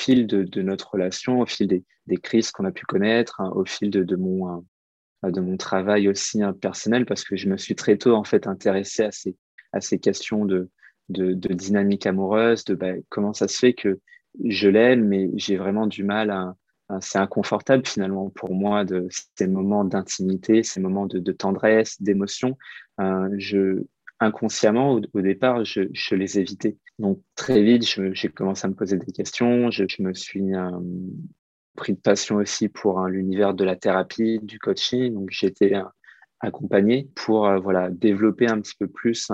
fil 0.00 0.26
de, 0.26 0.62
notre 0.62 0.92
relation, 0.94 1.40
au 1.40 1.46
fil 1.46 1.66
des, 1.66 1.84
crises 2.16 2.50
qu'on 2.50 2.64
a 2.64 2.72
pu 2.72 2.86
connaître, 2.86 3.40
hein, 3.40 3.50
au 3.54 3.64
fil 3.64 3.90
de, 3.90 4.02
de 4.02 4.16
mon 4.16 5.56
travail 5.56 6.08
aussi 6.08 6.42
hein, 6.42 6.52
personnel, 6.52 7.06
parce 7.06 7.24
que 7.24 7.36
je 7.36 7.48
me 7.48 7.56
suis 7.56 7.76
très 7.76 7.96
tôt 7.96 8.14
en 8.14 8.24
fait 8.24 8.46
intéressé 8.46 9.04
à 9.72 9.80
ces, 9.80 9.98
questions 9.98 10.44
de, 10.44 10.68
de, 11.08 11.52
dynamique 11.54 12.06
amoureuse, 12.06 12.64
de 12.64 12.74
bah, 12.74 12.94
comment 13.08 13.32
ça 13.32 13.46
se 13.46 13.58
fait 13.58 13.74
que 13.74 14.00
je 14.44 14.68
l'aime, 14.68 15.06
mais 15.06 15.30
j'ai 15.34 15.56
vraiment 15.56 15.86
du 15.86 16.02
mal 16.02 16.30
à, 16.30 16.54
c'est 17.00 17.18
inconfortable 17.18 17.86
finalement 17.86 18.30
pour 18.30 18.52
moi 18.52 18.84
de 18.84 19.06
ces 19.36 19.46
moments 19.46 19.84
d'intimité, 19.84 20.64
ces 20.64 20.80
moments 20.80 21.06
de, 21.06 21.32
tendresse, 21.32 22.02
d'émotion. 22.02 22.58
Euh, 23.00 23.28
je 23.38 23.84
inconsciemment 24.20 25.00
au, 25.12 25.20
départ, 25.20 25.64
je, 25.64 26.14
les 26.14 26.38
évitais. 26.38 26.76
Donc 26.98 27.20
très 27.34 27.62
vite, 27.62 27.84
j'ai 28.12 28.28
commencé 28.28 28.66
à 28.66 28.68
me 28.68 28.74
poser 28.74 28.98
des 28.98 29.12
questions. 29.12 29.70
Je, 29.70 29.84
me 30.00 30.12
suis 30.12 30.54
euh, 30.54 30.70
pris 31.74 31.94
de 31.94 31.98
passion 31.98 32.36
aussi 32.36 32.68
pour 32.68 33.00
hein, 33.00 33.08
l'univers 33.08 33.54
de 33.54 33.64
la 33.64 33.76
thérapie, 33.76 34.38
du 34.42 34.58
coaching. 34.58 35.14
Donc 35.14 35.30
été 35.42 35.74
euh, 35.74 35.84
accompagné 36.40 37.08
pour 37.14 37.50
voilà 37.60 37.90
développer 37.90 38.46
un 38.46 38.60
petit 38.60 38.74
peu 38.78 38.88
plus, 38.88 39.30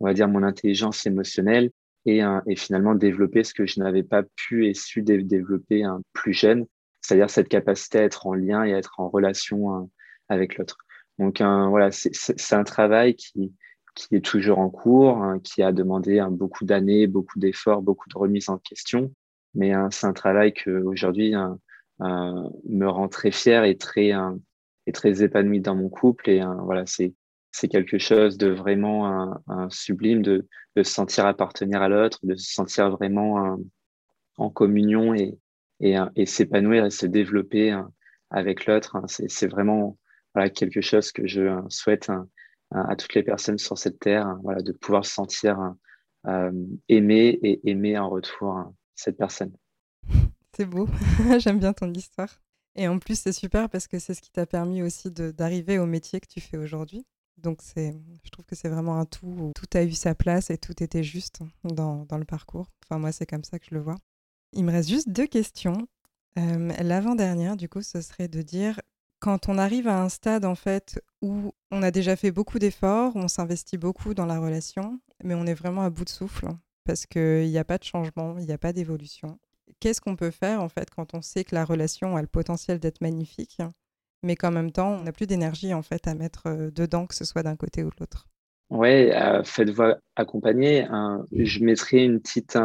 on 0.00 0.04
va 0.04 0.14
dire, 0.14 0.28
mon 0.28 0.42
intelligence 0.42 1.06
émotionnelle 1.06 1.70
et, 2.06 2.20
et 2.46 2.56
finalement 2.56 2.94
développer 2.94 3.44
ce 3.44 3.54
que 3.54 3.66
je 3.66 3.80
n'avais 3.80 4.02
pas 4.02 4.22
pu 4.36 4.66
et 4.66 4.74
su 4.74 5.02
développer 5.02 5.84
plus 6.12 6.32
jeune, 6.32 6.66
c'est-à-dire 7.00 7.30
cette 7.30 7.48
capacité 7.48 7.98
à 7.98 8.02
être 8.02 8.26
en 8.26 8.34
lien 8.34 8.62
et 8.62 8.74
à 8.74 8.78
être 8.78 9.00
en 9.00 9.08
relation 9.08 9.74
hein, 9.74 9.88
avec 10.28 10.58
l'autre. 10.58 10.76
Donc 11.18 11.40
voilà, 11.40 11.90
c'est 11.90 12.54
un 12.54 12.64
travail 12.64 13.14
qui, 13.14 13.52
qui 13.94 14.16
est 14.16 14.24
toujours 14.24 14.58
en 14.58 14.70
cours, 14.70 15.18
hein, 15.18 15.38
qui 15.40 15.62
a 15.62 15.72
demandé 15.72 16.18
hein, 16.18 16.30
beaucoup 16.30 16.64
d'années, 16.64 17.06
beaucoup 17.06 17.38
d'efforts, 17.38 17.82
beaucoup 17.82 18.08
de 18.08 18.18
remises 18.18 18.48
en 18.48 18.58
question. 18.58 19.12
Mais 19.54 19.72
c'est 19.90 20.06
un 20.06 20.12
travail 20.12 20.52
que 20.52 20.70
aujourd'hui 20.82 21.34
euh, 21.36 22.48
me 22.68 22.86
rend 22.86 23.08
très 23.08 23.30
fier 23.30 23.64
et 23.64 23.76
très, 23.76 24.10
et 24.86 24.92
très 24.92 25.22
épanoui 25.22 25.60
dans 25.60 25.76
mon 25.76 25.88
couple. 25.88 26.28
Et 26.28 26.42
voilà, 26.64 26.86
c'est 26.86 27.14
c'est 27.52 27.68
quelque 27.68 27.98
chose 27.98 28.36
de 28.36 28.48
vraiment 28.48 29.40
sublime 29.70 30.22
de, 30.22 30.48
de, 30.74 30.82
se 30.82 30.92
sentir 30.92 31.24
appartenir 31.24 31.82
à 31.82 31.88
l'autre, 31.88 32.18
de 32.24 32.34
se 32.34 32.52
sentir 32.52 32.90
vraiment 32.90 33.56
en 34.38 34.50
communion 34.50 35.14
et, 35.14 35.38
et, 35.80 36.26
s'épanouir 36.26 36.84
et 36.84 36.90
se 36.90 37.06
développer 37.06 37.80
avec 38.30 38.66
l'autre. 38.66 38.96
C'est 39.06 39.46
vraiment 39.46 39.96
quelque 40.54 40.80
chose 40.80 41.12
que 41.12 41.28
je 41.28 41.62
souhaite 41.68 42.10
à 42.74 42.96
toutes 42.96 43.14
les 43.14 43.22
personnes 43.22 43.58
sur 43.58 43.78
cette 43.78 44.00
terre, 44.00 44.36
voilà, 44.42 44.60
de 44.62 44.72
pouvoir 44.72 45.04
se 45.04 45.12
sentir 45.12 45.74
euh, 46.26 46.52
aimé 46.88 47.38
et 47.42 47.70
aimer 47.70 47.98
en 47.98 48.08
retour 48.08 48.72
cette 48.94 49.16
personne. 49.16 49.52
C'est 50.56 50.66
beau, 50.66 50.88
j'aime 51.38 51.58
bien 51.58 51.72
ton 51.72 51.92
histoire. 51.92 52.40
Et 52.76 52.88
en 52.88 52.98
plus, 52.98 53.18
c'est 53.20 53.32
super 53.32 53.68
parce 53.68 53.86
que 53.86 53.98
c'est 53.98 54.14
ce 54.14 54.20
qui 54.20 54.30
t'a 54.30 54.46
permis 54.46 54.82
aussi 54.82 55.10
d'arriver 55.10 55.78
au 55.78 55.86
métier 55.86 56.20
que 56.20 56.26
tu 56.26 56.40
fais 56.40 56.56
aujourd'hui. 56.56 57.04
Donc, 57.38 57.60
je 57.76 58.30
trouve 58.30 58.44
que 58.44 58.54
c'est 58.54 58.68
vraiment 58.68 58.98
un 58.98 59.04
tout 59.04 59.26
où 59.26 59.52
tout 59.54 59.66
a 59.76 59.82
eu 59.82 59.92
sa 59.92 60.14
place 60.14 60.50
et 60.50 60.58
tout 60.58 60.80
était 60.82 61.02
juste 61.02 61.40
dans, 61.64 62.04
dans 62.04 62.18
le 62.18 62.24
parcours. 62.24 62.66
Enfin, 62.84 62.98
moi, 63.00 63.12
c'est 63.12 63.26
comme 63.26 63.44
ça 63.44 63.58
que 63.58 63.66
je 63.68 63.74
le 63.74 63.80
vois. 63.80 63.96
Il 64.52 64.64
me 64.64 64.72
reste 64.72 64.88
juste 64.88 65.08
deux 65.08 65.26
questions. 65.26 65.88
Euh, 66.38 66.72
l'avant-dernière, 66.80 67.56
du 67.56 67.68
coup, 67.68 67.82
ce 67.82 68.00
serait 68.00 68.28
de 68.28 68.42
dire 68.42 68.80
quand 69.24 69.48
on 69.48 69.56
arrive 69.56 69.88
à 69.88 70.02
un 70.02 70.10
stade 70.10 70.44
en 70.44 70.54
fait 70.54 71.02
où 71.22 71.54
on 71.70 71.82
a 71.82 71.90
déjà 71.90 72.14
fait 72.14 72.30
beaucoup 72.30 72.58
d'efforts, 72.58 73.12
on 73.14 73.26
s'investit 73.26 73.78
beaucoup 73.78 74.12
dans 74.12 74.26
la 74.26 74.38
relation, 74.38 75.00
mais 75.22 75.34
on 75.34 75.46
est 75.46 75.54
vraiment 75.54 75.80
à 75.80 75.88
bout 75.88 76.04
de 76.04 76.10
souffle 76.10 76.48
parce 76.84 77.06
qu'il 77.06 77.48
n'y 77.48 77.56
a 77.56 77.64
pas 77.64 77.78
de 77.78 77.84
changement, 77.84 78.36
il 78.38 78.44
n'y 78.44 78.52
a 78.52 78.58
pas 78.58 78.74
d'évolution. 78.74 79.38
Qu'est-ce 79.80 80.02
qu'on 80.02 80.14
peut 80.14 80.30
faire 80.30 80.60
en 80.60 80.68
fait 80.68 80.90
quand 80.90 81.14
on 81.14 81.22
sait 81.22 81.42
que 81.42 81.54
la 81.54 81.64
relation 81.64 82.16
a 82.16 82.20
le 82.20 82.26
potentiel 82.26 82.78
d'être 82.78 83.00
magnifique, 83.00 83.62
mais 84.22 84.36
qu'en 84.36 84.50
même 84.50 84.72
temps 84.72 84.98
on 85.00 85.04
n'a 85.04 85.12
plus 85.12 85.26
d'énergie 85.26 85.72
en 85.72 85.80
fait 85.80 86.06
à 86.06 86.14
mettre 86.14 86.42
euh, 86.48 86.70
dedans, 86.70 87.06
que 87.06 87.14
ce 87.14 87.24
soit 87.24 87.42
d'un 87.42 87.56
côté 87.56 87.82
ou 87.82 87.88
de 87.88 87.96
l'autre? 88.00 88.28
Oui, 88.68 89.10
euh, 89.10 89.42
faites-vous 89.42 89.94
accompagner. 90.16 90.86
je 91.32 91.64
mettrai 91.64 92.04
une 92.04 92.20
petite, 92.20 92.58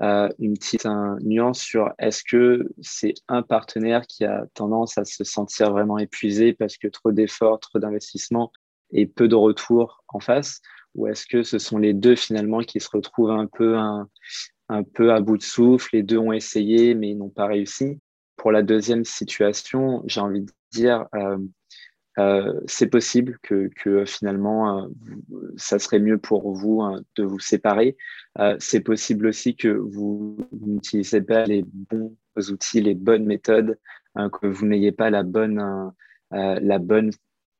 euh, 0.00 0.28
une 0.38 0.54
petite 0.54 0.86
nuance 1.22 1.60
sur 1.60 1.92
est-ce 1.98 2.22
que 2.22 2.68
c'est 2.80 3.14
un 3.26 3.42
partenaire 3.42 4.06
qui 4.06 4.24
a 4.24 4.46
tendance 4.54 4.96
à 4.96 5.04
se 5.04 5.24
sentir 5.24 5.72
vraiment 5.72 5.98
épuisé 5.98 6.52
parce 6.52 6.76
que 6.76 6.86
trop 6.86 7.10
d'efforts, 7.10 7.58
trop 7.58 7.78
d'investissements 7.78 8.52
et 8.92 9.06
peu 9.06 9.26
de 9.26 9.34
retours 9.34 10.04
en 10.08 10.20
face? 10.20 10.60
Ou 10.94 11.08
est-ce 11.08 11.26
que 11.26 11.42
ce 11.42 11.58
sont 11.58 11.78
les 11.78 11.94
deux 11.94 12.14
finalement 12.14 12.60
qui 12.60 12.80
se 12.80 12.88
retrouvent 12.92 13.30
un 13.30 13.46
peu 13.46 13.76
un, 13.76 14.08
peu 14.94 15.12
à 15.12 15.20
bout 15.20 15.36
de 15.36 15.42
souffle, 15.42 15.90
les 15.92 16.02
deux 16.02 16.18
ont 16.18 16.32
essayé 16.32 16.94
mais 16.94 17.10
ils 17.10 17.18
n'ont 17.18 17.28
pas 17.30 17.46
réussi. 17.46 17.98
Pour 18.36 18.52
la 18.52 18.62
deuxième 18.62 19.04
situation, 19.04 20.02
j'ai 20.06 20.20
envie 20.20 20.42
de 20.42 20.52
dire 20.70 21.06
euh, 21.14 21.38
euh, 22.18 22.60
c'est 22.66 22.88
possible 22.88 23.38
que, 23.42 23.70
que 23.76 24.04
finalement, 24.04 24.82
euh, 24.82 24.88
ça 25.56 25.78
serait 25.78 26.00
mieux 26.00 26.18
pour 26.18 26.52
vous 26.52 26.82
hein, 26.82 27.02
de 27.16 27.22
vous 27.22 27.38
séparer. 27.38 27.96
Euh, 28.38 28.56
c'est 28.58 28.80
possible 28.80 29.26
aussi 29.26 29.54
que 29.54 29.68
vous 29.68 30.36
n'utilisez 30.60 31.20
pas 31.22 31.44
les 31.44 31.64
bons 31.64 32.16
outils, 32.50 32.80
les 32.80 32.94
bonnes 32.94 33.24
méthodes, 33.24 33.78
hein, 34.16 34.30
que 34.30 34.46
vous 34.46 34.66
n'ayez 34.66 34.92
pas 34.92 35.10
la 35.10 35.22
bonne, 35.22 35.92
la 36.30 36.78
bonne 36.78 37.10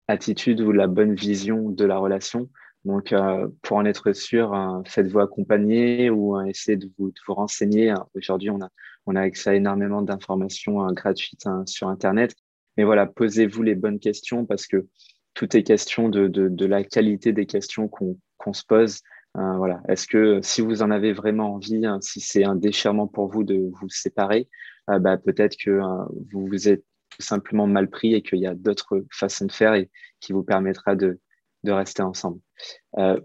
attitude 0.08 0.60
ou 0.60 0.72
la 0.72 0.86
bonne 0.86 1.14
vision 1.14 1.70
de 1.70 1.84
la 1.84 1.98
relation. 1.98 2.48
Donc, 2.84 3.14
pour 3.62 3.76
en 3.76 3.84
être 3.84 4.12
sûr, 4.12 4.54
hein, 4.54 4.82
faites-vous 4.86 5.20
accompagner 5.20 6.10
ou 6.10 6.40
essayez 6.42 6.76
de 6.76 6.90
vous, 6.98 7.10
de 7.10 7.20
vous 7.26 7.34
renseigner. 7.34 7.94
Aujourd'hui, 8.14 8.50
on 8.50 8.60
a, 8.60 8.68
on 9.06 9.16
a 9.16 9.20
accès 9.20 9.50
à 9.50 9.54
énormément 9.54 10.02
d'informations 10.02 10.86
gratuites 10.92 11.46
sur 11.66 11.88
Internet 11.88 12.34
mais 12.78 12.84
voilà, 12.84 13.06
posez-vous 13.06 13.62
les 13.64 13.74
bonnes 13.74 13.98
questions 13.98 14.46
parce 14.46 14.68
que 14.68 14.86
tout 15.34 15.56
est 15.56 15.64
question 15.64 16.08
de, 16.08 16.64
la 16.64 16.84
qualité 16.84 17.32
des 17.32 17.44
questions 17.44 17.88
qu'on 17.88 18.52
se 18.52 18.64
pose. 18.64 19.00
Euh, 19.36 19.56
voilà. 19.56 19.82
Est-ce 19.88 20.06
que 20.06 20.40
si 20.42 20.62
vous 20.62 20.80
en 20.80 20.90
avez 20.92 21.12
vraiment 21.12 21.54
envie, 21.54 21.84
hein, 21.84 21.98
si 22.00 22.20
c'est 22.20 22.44
un 22.44 22.54
déchirement 22.54 23.08
pour 23.08 23.28
vous 23.28 23.42
de 23.42 23.68
vous 23.80 23.88
séparer, 23.88 24.48
euh, 24.90 25.00
bah, 25.00 25.18
peut-être 25.18 25.56
que 25.56 25.70
euh, 25.70 26.04
vous 26.32 26.46
vous 26.46 26.68
êtes 26.68 26.84
tout 27.10 27.22
simplement 27.22 27.66
mal 27.66 27.90
pris 27.90 28.14
et 28.14 28.22
qu'il 28.22 28.38
y 28.38 28.46
a 28.46 28.54
d'autres 28.54 29.04
façons 29.12 29.46
de 29.46 29.52
faire 29.52 29.74
et 29.74 29.90
qui 30.20 30.32
vous 30.32 30.44
permettra 30.44 30.94
de, 30.94 31.18
rester 31.66 32.00
ensemble. 32.00 32.40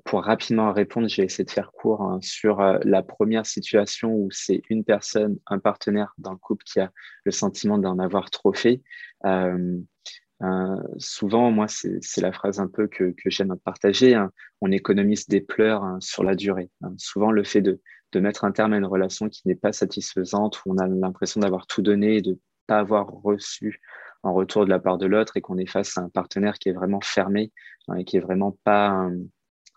Pour 0.03 0.25
rapidement 0.25 0.73
répondre, 0.73 1.07
j'ai 1.07 1.23
essayé 1.23 1.45
de 1.45 1.51
faire 1.51 1.71
court 1.71 2.01
hein, 2.01 2.19
sur 2.21 2.59
la 2.83 3.01
première 3.01 3.45
situation 3.45 4.13
où 4.13 4.27
c'est 4.31 4.61
une 4.69 4.83
personne, 4.83 5.37
un 5.47 5.59
partenaire 5.59 6.13
le 6.17 6.35
couple 6.35 6.65
qui 6.65 6.81
a 6.81 6.91
le 7.23 7.31
sentiment 7.31 7.77
d'en 7.77 7.99
avoir 7.99 8.29
trop 8.31 8.51
fait. 8.51 8.81
Euh, 9.25 10.77
souvent, 10.97 11.51
moi, 11.51 11.67
c'est 11.67 12.21
la 12.21 12.33
phrase 12.33 12.59
un 12.59 12.67
peu 12.67 12.87
que, 12.87 13.13
j'aime 13.25 13.55
partager. 13.63 14.13
Hein. 14.15 14.31
on 14.61 14.71
économise 14.71 15.27
des 15.27 15.41
pleurs 15.41 15.83
hein, 15.83 15.97
sur 16.01 16.23
la 16.23 16.35
durée. 16.35 16.69
souvent, 16.97 17.31
le 17.31 17.43
fait 17.43 17.61
de, 17.61 17.79
mettre 18.15 18.45
un 18.45 18.51
terme 18.51 18.73
à 18.73 18.77
une 18.77 18.85
relation 18.85 19.27
qui 19.27 19.41
n'est 19.47 19.55
pas 19.55 19.71
satisfaisante, 19.71 20.61
où 20.65 20.73
on 20.73 20.77
a 20.77 20.87
l'impression 20.87 21.41
d'avoir 21.41 21.65
tout 21.65 21.81
donné 21.81 22.17
et 22.17 22.21
de 22.21 22.31
ne 22.31 22.37
pas 22.67 22.79
avoir 22.79 23.07
reçu 23.07 23.81
en 24.21 24.33
retour 24.33 24.65
de 24.65 24.69
la 24.69 24.79
part 24.79 24.97
de 24.97 25.05
l'autre 25.05 25.35
et 25.35 25.41
qu'on 25.41 25.57
est 25.57 25.65
face 25.65 25.97
à 25.97 26.01
un 26.01 26.09
partenaire 26.09 26.59
qui 26.59 26.69
est 26.69 26.73
vraiment 26.73 27.01
fermé 27.01 27.51
hein, 27.87 27.95
et 27.95 28.05
qui 28.05 28.17
est 28.17 28.21
vraiment 28.21 28.57
pas 28.63 29.05
euh, 29.05 29.17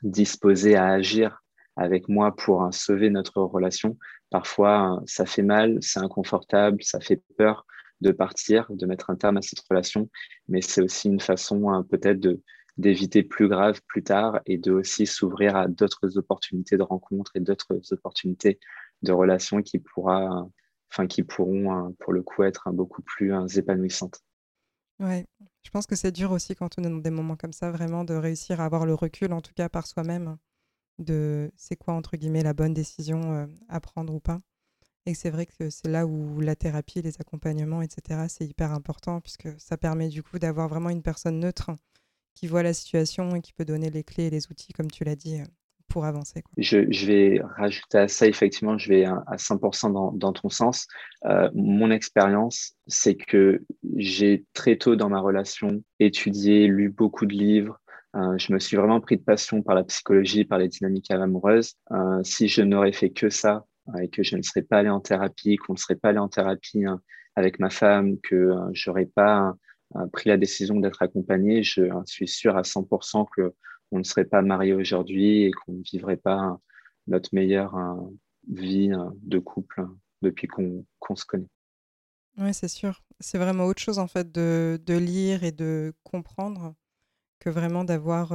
disposé 0.03 0.77
à 0.77 0.89
agir 0.89 1.43
avec 1.77 2.09
moi 2.09 2.37
pour 2.37 2.63
euh, 2.63 2.71
sauver 2.73 3.09
notre 3.09 3.41
relation. 3.41 3.97
Parfois, 4.31 4.99
euh, 4.99 5.01
ça 5.07 5.25
fait 5.25 5.43
mal, 5.43 5.79
c'est 5.81 6.01
inconfortable, 6.01 6.83
ça 6.83 7.01
fait 7.01 7.23
peur 7.39 7.67
de 8.01 8.13
partir, 8.13 8.67
de 8.71 8.87
mettre 8.87 9.11
un 9.11 9.17
terme 9.17 9.39
à 9.39 9.43
cette 9.43 9.61
relation, 9.69 10.11
mais 10.49 10.61
c'est 10.61 10.83
aussi 10.83 11.09
une 11.09 11.21
façon 11.21 11.85
peut-être 11.91 12.21
de 12.21 12.43
d'éviter 12.77 13.23
plus 13.23 13.49
grave 13.49 13.81
plus 13.87 14.03
tard 14.03 14.41
et 14.45 14.59
de 14.59 14.71
aussi 14.71 15.07
s'ouvrir 15.07 15.57
à 15.57 15.67
d'autres 15.67 16.19
opportunités 16.19 16.77
de 16.77 16.83
rencontres 16.83 17.33
et 17.35 17.41
d'autres 17.41 17.81
opportunités 17.91 18.59
de 19.03 19.13
relations 19.13 19.63
qui 19.63 19.79
pourra, 19.79 20.47
enfin 20.93 21.07
qui 21.07 21.23
pourront 21.23 21.95
pour 22.01 22.13
le 22.13 22.23
coup 22.23 22.43
être 22.43 22.71
beaucoup 22.73 23.01
plus 23.01 23.33
épanouissantes. 23.57 24.21
Ouais, 24.99 25.27
je 25.63 25.71
pense 25.71 25.87
que 25.87 25.97
c'est 25.97 26.13
dur 26.13 26.33
aussi 26.33 26.55
quand 26.55 26.79
on 26.79 26.85
est 26.85 26.91
dans 26.91 26.97
des 26.97 27.11
moments 27.11 27.37
comme 27.37 27.53
ça, 27.53 27.71
vraiment 27.71 28.05
de 28.05 28.15
réussir 28.15 28.61
à 28.61 28.65
avoir 28.65 28.87
le 28.87 28.95
recul, 28.95 29.33
en 29.33 29.41
tout 29.41 29.53
cas 29.55 29.69
par 29.69 29.87
soi-même, 29.87 30.37
de 30.99 31.51
c'est 31.57 31.77
quoi, 31.77 31.95
entre 31.95 32.17
guillemets, 32.17 32.43
la 32.43 32.55
bonne 32.55 32.73
décision 32.73 33.35
euh, 33.35 33.47
à 33.69 33.81
prendre 33.81 34.15
ou 34.15 34.21
pas. 34.21 34.39
Et 35.07 35.15
c'est 35.15 35.31
vrai 35.31 35.47
que 35.47 35.71
c'est 35.71 35.87
là 35.87 36.05
où 36.05 36.41
la 36.41 36.57
thérapie, 36.57 37.01
les 37.01 37.21
accompagnements, 37.21 37.81
etc., 37.81 38.25
c'est 38.29 38.45
hyper 38.45 38.73
important, 38.73 39.21
puisque 39.21 39.49
ça 39.57 39.77
permet 39.77 40.09
du 40.09 40.25
coup 40.25 40.41
d'avoir 40.41 40.69
vraiment 40.69 40.91
une 40.91 41.03
personne 41.03 41.39
neutre 41.39 41.71
qui 42.35 42.49
voit 42.49 42.65
la 42.65 42.75
situation 42.75 43.37
et 43.37 43.41
qui 43.41 43.53
peut 43.53 43.65
donner 43.65 43.89
les 43.89 44.03
clés 44.03 44.25
et 44.25 44.31
les 44.31 44.51
outils, 44.51 44.73
comme 44.73 44.91
tu 44.91 45.05
l'as 45.05 45.15
dit, 45.15 45.41
euh, 45.41 45.45
pour 45.87 46.07
avancer. 46.07 46.43
Je, 46.59 47.07
vais 47.07 47.41
rajouter 47.57 47.99
à 47.99 48.09
ça, 48.09 48.27
effectivement, 48.27 48.77
je 48.79 48.89
vais 48.89 49.05
à, 49.05 49.37
100% 49.37 50.19
dans, 50.19 50.33
ton 50.33 50.49
sens. 50.49 50.89
Euh, 51.25 51.49
mon 51.55 51.93
expérience, 51.93 52.75
c'est 52.89 53.15
que 53.15 53.65
j'ai 53.97 54.45
très 54.55 54.77
tôt 54.77 54.97
dans 54.97 55.09
ma 55.09 55.21
relation 55.21 55.85
étudié, 56.01 56.67
lu 56.67 56.91
beaucoup 56.91 57.27
de 57.27 57.33
livres. 57.33 57.81
Euh, 58.17 58.37
je 58.39 58.53
me 58.53 58.59
suis 58.59 58.77
vraiment 58.77 59.01
pris 59.01 59.17
de 59.17 59.23
passion 59.23 59.63
par 59.63 59.77
la 59.77 59.85
psychologie, 59.85 60.45
par 60.45 60.59
les 60.59 60.67
dynamiques 60.67 61.13
amoureuses. 61.13 61.77
Si 62.25 62.49
je 62.49 62.63
n'aurais 62.63 62.93
fait 62.93 63.11
que 63.11 63.31
ça 63.31 63.65
et 64.01 64.09
que 64.09 64.23
je 64.23 64.37
ne 64.37 64.43
serais 64.43 64.63
pas 64.63 64.79
allé 64.79 64.91
en 64.91 65.01
thérapie, 65.01 65.57
qu'on 65.57 65.75
ne 65.75 65.79
serait 65.79 65.97
pas 65.97 66.09
allé 66.11 66.19
en 66.19 66.29
thérapie 66.29 66.85
hein, 66.85 67.01
avec 67.35 67.59
ma 67.59 67.71
femme, 67.71 68.19
que 68.21 68.53
j'aurais 68.73 69.07
pas 69.07 69.55
pris 70.13 70.29
la 70.29 70.37
décision 70.37 70.81
d'être 70.81 71.03
accompagné, 71.03 71.63
je 71.63 71.83
suis 72.07 72.29
sûr 72.29 72.57
à 72.57 72.63
100% 72.63 73.27
que 73.35 73.55
on 73.93 73.99
ne 73.99 74.05
serait 74.05 74.25
pas 74.25 74.43
marié 74.43 74.73
aujourd'hui 74.73 75.45
et 75.45 75.53
qu'on 75.53 75.75
ne 75.75 75.83
vivrait 75.83 76.17
pas 76.17 76.59
notre 77.07 77.31
meilleure 77.33 77.77
euh, 77.77 77.95
vie 78.49 78.93
euh, 78.93 79.11
de 79.23 79.39
couple 79.39 79.81
euh, 79.81 79.99
depuis 80.23 80.49
qu'on 80.49 80.85
se 81.15 81.25
connaît. 81.25 81.49
Oui, 82.39 82.53
c'est 82.53 82.69
sûr. 82.69 83.03
C'est 83.21 83.39
vraiment 83.39 83.65
autre 83.65 83.81
chose 83.81 83.99
en 83.99 84.09
fait 84.09 84.31
de, 84.31 84.79
lire 84.89 85.45
et 85.45 85.53
de 85.53 85.95
comprendre 86.03 86.75
que 87.39 87.49
vraiment 87.49 87.85
d'avoir 87.85 88.35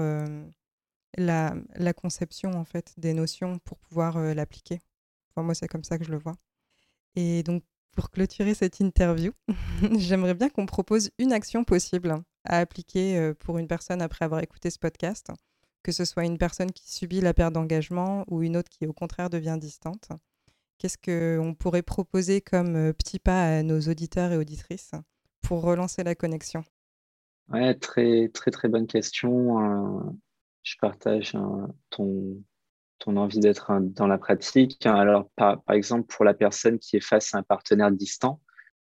la, 1.17 1.55
la, 1.75 1.93
conception 1.93 2.51
en 2.53 2.65
fait 2.65 2.95
des 2.97 3.13
notions 3.13 3.59
pour 3.59 3.77
pouvoir 3.77 4.17
l'appliquer. 4.33 4.79
Enfin, 5.31 5.43
moi, 5.43 5.55
c'est 5.55 5.67
comme 5.67 5.83
ça 5.83 5.97
que 5.97 6.05
je 6.05 6.11
le 6.11 6.17
vois. 6.17 6.35
Et 7.15 7.43
donc, 7.43 7.63
pour 7.91 8.09
clôturer 8.09 8.53
cette 8.53 8.79
interview, 8.79 9.31
j'aimerais 9.97 10.33
bien 10.33 10.49
qu'on 10.49 10.65
propose 10.65 11.09
une 11.17 11.33
action 11.33 11.63
possible 11.63 12.15
à 12.45 12.57
appliquer 12.57 13.17
euh, 13.17 13.33
pour 13.33 13.57
une 13.57 13.67
personne 13.67 14.01
après 14.01 14.25
avoir 14.25 14.41
écouté 14.41 14.69
ce 14.69 14.79
podcast, 14.79 15.27
que 15.83 15.91
ce 15.91 16.05
soit 16.05 16.25
une 16.25 16.37
personne 16.37 16.71
qui 16.71 16.91
subit 16.91 17.21
la 17.21 17.33
perte 17.33 17.53
d'engagement 17.53 18.23
ou 18.27 18.43
une 18.43 18.57
autre 18.57 18.69
qui 18.69 18.87
au 18.87 18.93
contraire 18.93 19.29
devient 19.29 19.57
distante. 19.59 20.09
Qu'est-ce 20.77 20.97
qu'on 20.97 21.53
pourrait 21.53 21.83
proposer 21.83 22.41
comme 22.41 22.75
euh, 22.75 22.93
petit 22.93 23.19
pas 23.19 23.57
à 23.57 23.63
nos 23.63 23.81
auditeurs 23.81 24.31
et 24.31 24.37
auditrices 24.37 24.93
pour 25.41 25.61
relancer 25.61 26.03
la 26.03 26.15
connexion? 26.15 26.63
Ouais, 27.49 27.75
très 27.75 28.29
très 28.29 28.51
très 28.51 28.69
bonne 28.69 28.87
question. 28.87 29.59
Euh, 29.59 30.11
je 30.63 30.75
partage 30.79 31.35
ton, 31.89 32.41
ton 33.01 33.17
envie 33.17 33.39
d'être 33.39 33.71
dans 33.81 34.07
la 34.07 34.17
pratique. 34.17 34.85
Alors, 34.85 35.29
par, 35.35 35.61
par, 35.63 35.75
exemple, 35.75 36.07
pour 36.07 36.23
la 36.23 36.33
personne 36.33 36.79
qui 36.79 36.97
est 36.97 37.03
face 37.03 37.33
à 37.33 37.39
un 37.39 37.43
partenaire 37.43 37.91
distant, 37.91 38.39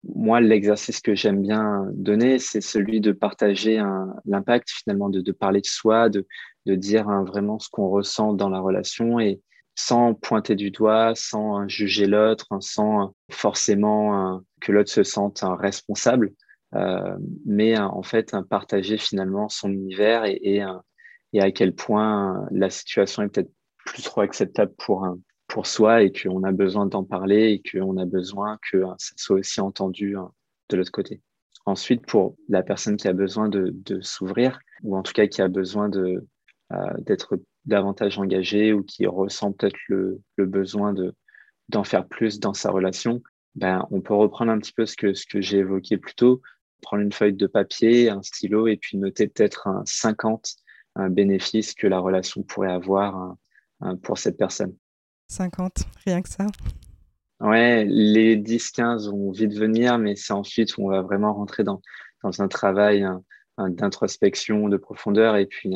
moi, 0.02 0.40
l'exercice 0.40 1.00
que 1.00 1.14
j'aime 1.14 1.42
bien 1.42 1.86
donner, 1.92 2.38
c'est 2.38 2.60
celui 2.60 3.00
de 3.00 3.12
partager 3.12 3.82
l'impact 4.24 4.70
finalement, 4.70 5.10
de, 5.10 5.32
parler 5.32 5.60
de 5.60 5.66
soi, 5.66 6.08
de, 6.08 6.26
de 6.66 6.74
dire 6.74 7.08
hein, 7.08 7.24
vraiment 7.24 7.58
ce 7.58 7.68
qu'on 7.70 7.88
ressent 7.88 8.32
dans 8.32 8.48
la 8.48 8.60
relation 8.60 9.20
et 9.20 9.40
sans 9.74 10.14
pointer 10.14 10.56
du 10.56 10.70
doigt, 10.70 11.12
sans 11.14 11.58
hein, 11.58 11.68
juger 11.68 12.06
l'autre, 12.06 12.46
hein, 12.50 12.60
sans 12.60 13.14
forcément 13.30 14.42
que 14.60 14.72
l'autre 14.72 14.90
se 14.90 15.02
sente 15.02 15.44
responsable, 15.44 16.32
euh, 16.74 17.16
mais 17.44 17.78
en 17.78 18.02
fait 18.02 18.34
partager 18.48 18.96
finalement 18.96 19.48
son 19.48 19.70
univers 19.70 20.24
et, 20.24 20.38
et, 20.42 20.64
et 21.34 21.40
à 21.40 21.50
quel 21.50 21.74
point 21.74 22.46
la 22.50 22.70
situation 22.70 23.22
est 23.22 23.28
peut-être 23.28 23.52
plus 23.86 24.02
trop 24.02 24.20
acceptable 24.20 24.72
pour, 24.78 25.06
soi 25.64 26.02
et 26.02 26.12
qu'on 26.12 26.44
a 26.44 26.52
besoin 26.52 26.86
d'en 26.86 27.04
parler 27.04 27.52
et 27.52 27.62
qu'on 27.70 27.96
a 27.96 28.04
besoin 28.04 28.58
que 28.70 28.84
ça 28.98 29.14
soit 29.16 29.38
aussi 29.38 29.60
entendu 29.60 30.16
hein, 30.16 30.30
de 30.68 30.76
l'autre 30.76 30.92
côté. 30.92 31.20
Ensuite, 31.66 32.06
pour 32.06 32.36
la 32.48 32.62
personne 32.62 32.96
qui 32.96 33.08
a 33.08 33.12
besoin 33.12 33.48
de, 33.48 33.74
s'ouvrir, 34.00 34.58
ou 34.82 34.96
en 34.96 35.02
tout 35.02 35.12
cas 35.12 35.26
qui 35.26 35.42
a 35.42 35.48
besoin 35.48 35.90
euh, 35.92 36.20
d'être 37.00 37.40
davantage 37.64 38.18
engagée 38.18 38.72
ou 38.72 38.82
qui 38.82 39.06
ressent 39.06 39.52
peut-être 39.52 39.78
le, 39.88 40.20
le, 40.36 40.46
besoin 40.46 40.92
de, 40.92 41.14
d'en 41.68 41.84
faire 41.84 42.06
plus 42.06 42.40
dans 42.40 42.54
sa 42.54 42.70
relation, 42.70 43.22
ben, 43.54 43.86
on 43.90 44.00
peut 44.00 44.14
reprendre 44.14 44.52
un 44.52 44.58
petit 44.58 44.72
peu 44.72 44.86
ce 44.86 44.96
que, 44.96 45.40
j'ai 45.40 45.58
évoqué 45.58 45.98
plus 45.98 46.14
tôt, 46.14 46.40
prendre 46.80 47.02
une 47.02 47.12
feuille 47.12 47.34
de 47.34 47.46
papier, 47.46 48.08
un 48.08 48.22
stylo 48.22 48.68
et 48.68 48.76
puis 48.76 48.96
noter 48.96 49.28
peut-être 49.28 49.66
un 49.66 49.82
50 49.84 50.56
un 50.96 51.08
bénéfice 51.08 51.74
que 51.74 51.86
la 51.86 51.98
relation 51.98 52.42
pourrait 52.42 52.72
avoir 52.72 53.16
Hein, 53.16 53.38
pour 54.02 54.18
cette 54.18 54.36
personne. 54.36 54.74
50, 55.28 55.72
rien 56.04 56.22
que 56.22 56.28
ça. 56.28 56.46
Ouais, 57.40 57.84
les 57.84 58.36
10-15 58.36 59.10
vont 59.10 59.30
vite 59.30 59.54
venir, 59.54 59.98
mais 59.98 60.14
c'est 60.16 60.32
ensuite 60.32 60.76
où 60.76 60.86
on 60.86 60.90
va 60.90 61.02
vraiment 61.02 61.32
rentrer 61.32 61.64
dans, 61.64 61.80
dans 62.22 62.42
un 62.42 62.48
travail 62.48 63.06
d'introspection, 63.58 64.68
de 64.68 64.76
profondeur. 64.76 65.36
Et 65.36 65.46
puis, 65.46 65.74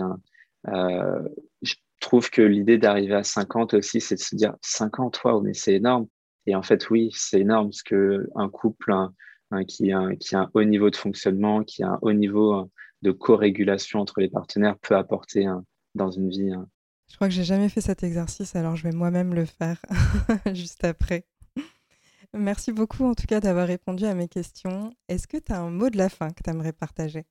euh, 0.68 1.28
je 1.62 1.74
trouve 2.00 2.30
que 2.30 2.42
l'idée 2.42 2.78
d'arriver 2.78 3.14
à 3.14 3.24
50 3.24 3.74
aussi, 3.74 4.00
c'est 4.00 4.16
de 4.16 4.20
se 4.20 4.36
dire 4.36 4.54
50, 4.62 5.22
waouh, 5.24 5.40
mais 5.40 5.54
c'est 5.54 5.74
énorme. 5.74 6.06
Et 6.46 6.54
en 6.54 6.62
fait, 6.62 6.90
oui, 6.90 7.10
c'est 7.14 7.40
énorme 7.40 7.70
parce 7.70 7.82
qu'un 7.82 8.48
couple 8.50 8.92
qui, 9.66 9.92
a, 9.92 10.14
qui 10.16 10.36
a 10.36 10.40
un 10.40 10.50
haut 10.52 10.64
niveau 10.64 10.90
de 10.90 10.96
fonctionnement, 10.96 11.64
qui 11.64 11.82
a 11.82 11.92
un 11.92 11.98
haut 12.02 12.12
niveau 12.12 12.70
de 13.02 13.10
co-régulation 13.10 14.00
entre 14.00 14.20
les 14.20 14.28
partenaires 14.28 14.78
peut 14.78 14.96
apporter 14.96 15.46
dans 15.94 16.10
une 16.10 16.28
vie 16.28 16.52
je 17.10 17.16
crois 17.16 17.28
que 17.28 17.34
j'ai 17.34 17.44
jamais 17.44 17.68
fait 17.68 17.80
cet 17.80 18.02
exercice, 18.02 18.56
alors 18.56 18.76
je 18.76 18.82
vais 18.84 18.92
moi-même 18.94 19.34
le 19.34 19.44
faire 19.44 19.80
juste 20.54 20.84
après. 20.84 21.24
Merci 22.36 22.72
beaucoup 22.72 23.04
en 23.04 23.14
tout 23.14 23.26
cas 23.26 23.40
d'avoir 23.40 23.66
répondu 23.66 24.04
à 24.04 24.14
mes 24.14 24.26
questions. 24.26 24.92
Est-ce 25.08 25.28
que 25.28 25.36
tu 25.36 25.52
as 25.52 25.60
un 25.60 25.70
mot 25.70 25.88
de 25.88 25.96
la 25.96 26.08
fin 26.08 26.30
que 26.30 26.42
tu 26.42 26.50
aimerais 26.50 26.72
partager? 26.72 27.24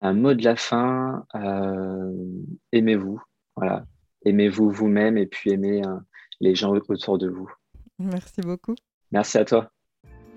Un 0.00 0.14
mot 0.14 0.32
de 0.32 0.42
la 0.42 0.56
fin, 0.56 1.26
euh, 1.34 2.10
aimez-vous. 2.72 3.22
Voilà. 3.56 3.84
Aimez-vous 4.24 4.70
vous-même 4.70 5.18
et 5.18 5.26
puis 5.26 5.50
aimez 5.50 5.84
euh, 5.84 5.96
les 6.40 6.54
gens 6.54 6.70
autour 6.70 7.18
de 7.18 7.28
vous. 7.28 7.50
Merci 7.98 8.40
beaucoup. 8.40 8.74
Merci 9.10 9.38
à 9.38 9.44
toi. 9.44 9.70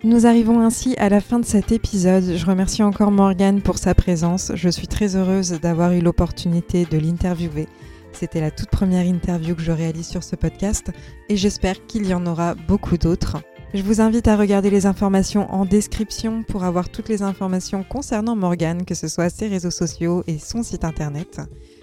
Nous 0.04 0.28
arrivons 0.28 0.60
ainsi 0.60 0.95
à 0.97 1.10
la 1.10 1.21
fin 1.21 1.39
de 1.39 1.45
cet 1.45 1.71
épisode. 1.71 2.36
Je 2.36 2.45
remercie 2.45 2.84
encore 2.84 3.12
Morgane 3.12 3.62
pour 3.62 3.78
sa 3.78 3.95
présence. 3.95 4.51
Je 4.54 4.69
suis 4.69 4.88
très 4.88 5.15
heureuse 5.15 5.60
d'avoir 5.62 5.93
eu 5.93 6.01
l'opportunité 6.01 6.86
de 6.86 6.97
l'interviewer. 6.97 7.67
C'était 8.15 8.39
la 8.39 8.51
toute 8.51 8.69
première 8.69 9.06
interview 9.06 9.56
que 9.56 9.62
je 9.62 9.73
réalise 9.73 10.08
sur 10.08 10.23
ce 10.23 10.38
podcast 10.38 10.89
et 11.28 11.36
j'espère 11.36 11.86
qu'il 11.86 12.08
y 12.08 12.13
en 12.13 12.25
aura 12.25 12.56
beaucoup 12.56 12.97
d'autres. 12.97 13.38
Je 13.73 13.84
vous 13.84 13.99
invite 13.99 14.30
à 14.30 14.38
regarder 14.38 14.69
les 14.69 14.86
informations 14.86 15.51
en 15.54 15.65
description 15.65 16.43
pour 16.43 16.63
avoir 16.63 16.88
toutes 16.88 17.10
les 17.10 17.23
informations 17.23 17.84
concernant 17.84 18.38
Morgane, 18.38 18.86
que 18.86 18.95
ce 18.95 19.10
soit 19.10 19.30
ses 19.30 19.49
réseaux 19.49 19.69
sociaux 19.69 20.23
et 20.28 20.39
son 20.39 20.63
site 20.63 20.86
internet. 20.86 21.41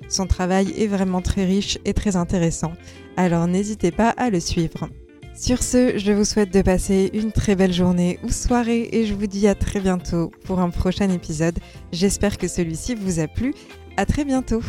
Son 0.09 0.27
travail 0.27 0.73
est 0.79 0.87
vraiment 0.87 1.21
très 1.21 1.45
riche 1.45 1.79
et 1.85 1.93
très 1.93 2.17
intéressant, 2.17 2.73
alors 3.19 3.47
n'hésitez 3.47 3.91
pas 3.91 4.09
à 4.09 4.31
le 4.31 4.41
suivre. 4.41 4.89
Sur 5.35 5.63
ce, 5.63 5.99
je 5.99 6.13
vous 6.13 6.25
souhaite 6.25 6.53
de 6.53 6.63
passer 6.63 7.11
une 7.13 7.33
très 7.33 7.57
belle 7.57 7.73
journée 7.75 8.19
ou 8.23 8.31
soirée 8.31 8.89
et 8.93 9.05
je 9.05 9.13
vous 9.13 9.27
dis 9.27 9.47
à 9.49 9.55
très 9.55 9.81
bientôt 9.81 10.31
pour 10.45 10.61
un 10.61 10.71
prochain 10.71 11.11
épisode. 11.11 11.59
J'espère 11.93 12.39
que 12.39 12.49
celui-ci 12.49 12.95
vous 12.95 13.21
a 13.21 13.27
plu. 13.27 13.55
À 13.99 14.07
très 14.07 14.25
bientôt. 14.25 14.63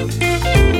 Música 0.00 0.79